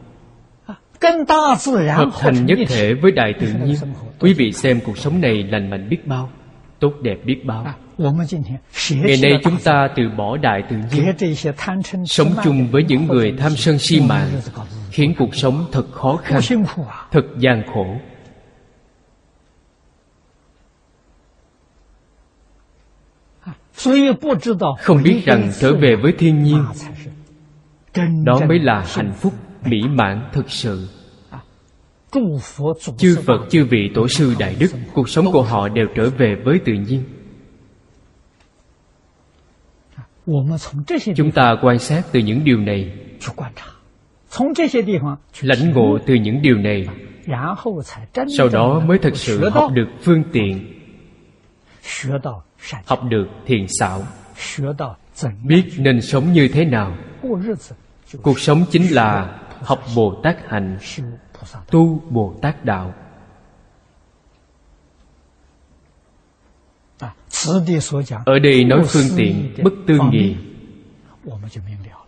[1.95, 3.75] Hợp thành nhất thể với đại tự nhiên.
[4.19, 6.29] Quý vị xem cuộc sống này lành mạnh biết bao
[6.79, 7.65] Tốt đẹp biết bao.
[8.89, 11.35] Ngày nay chúng ta từ bỏ đại tự nhiên
[12.05, 14.29] Sống chung với những người tham sân si mạng
[14.91, 16.41] Khiến cuộc sống thật khó khăn
[17.11, 17.85] Thật gian khổ.
[24.79, 26.65] Không biết rằng trở về với thiên nhiên
[28.25, 29.33] Đó mới là hạnh phúc
[29.65, 30.87] mỹ mãn thực sự.
[32.97, 36.35] Chư Phật, chư vị tổ sư Đại Đức Cuộc sống của họ đều trở về
[36.45, 37.03] với tự nhiên.
[41.15, 42.93] Chúng ta quan sát từ những điều này.
[45.41, 46.87] Lãnh ngộ từ những điều này.
[48.37, 50.73] Sau đó mới thật sự học được phương tiện.
[52.85, 54.03] Học được thiền xảo.
[55.43, 56.97] Biết nên sống như thế nào.
[58.21, 60.77] Cuộc sống chính là học Bồ Tát hạnh.
[61.71, 62.93] Tu Bồ Tát Đạo.
[68.25, 70.35] Ở đây nói phương tiện bất tương nghị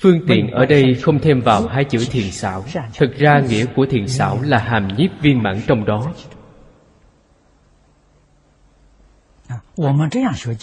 [0.00, 2.64] Phương tiện ở đây không thêm vào hai chữ thiền xảo
[2.98, 6.12] Thực ra nghĩa của thiền xảo là hàm nhiếp viên mãn trong đó。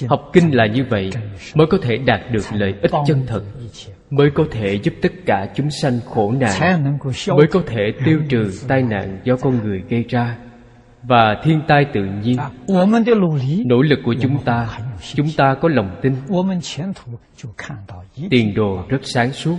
[0.10, 1.10] Học kinh là như vậy
[1.56, 3.42] mới có thể đạt được lợi ích chân thật
[4.10, 8.52] Mới có thể giúp tất cả chúng sanh khổ nạn Mới có thể tiêu trừ
[8.68, 10.38] tai nạn do con người gây ra
[11.04, 12.38] Và thiên tai tự nhiên
[13.66, 14.68] Nỗ lực của chúng ta
[15.14, 16.16] Chúng ta có lòng tin
[18.30, 19.58] Tiền đồ rất sáng suốt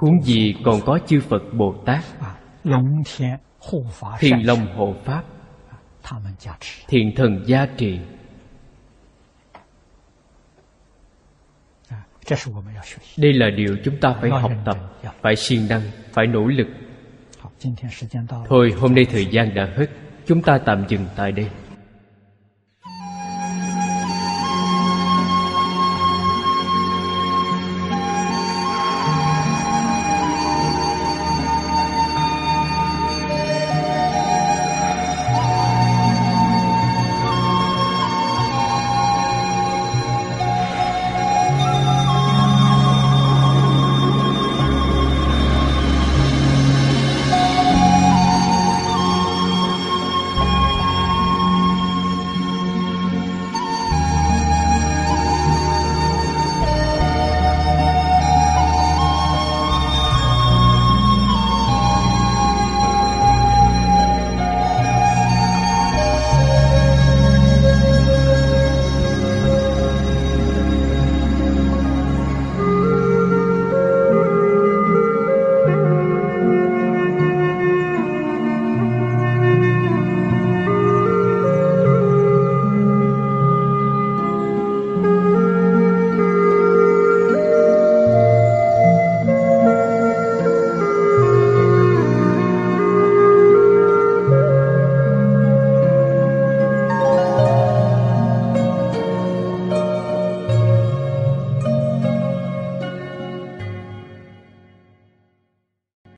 [0.00, 2.04] Huống gì còn có chư Phật Bồ Tát
[4.20, 5.22] Thiên Long Hộ Pháp
[6.88, 7.98] thiện thần gia trì.
[13.16, 14.76] đây là điều chúng ta phải học tập
[15.22, 16.66] phải siêng năng phải nỗ lực.
[18.48, 19.86] Thôi hôm nay thời gian đã hết.
[20.26, 21.48] Chúng ta tạm dừng tại đây.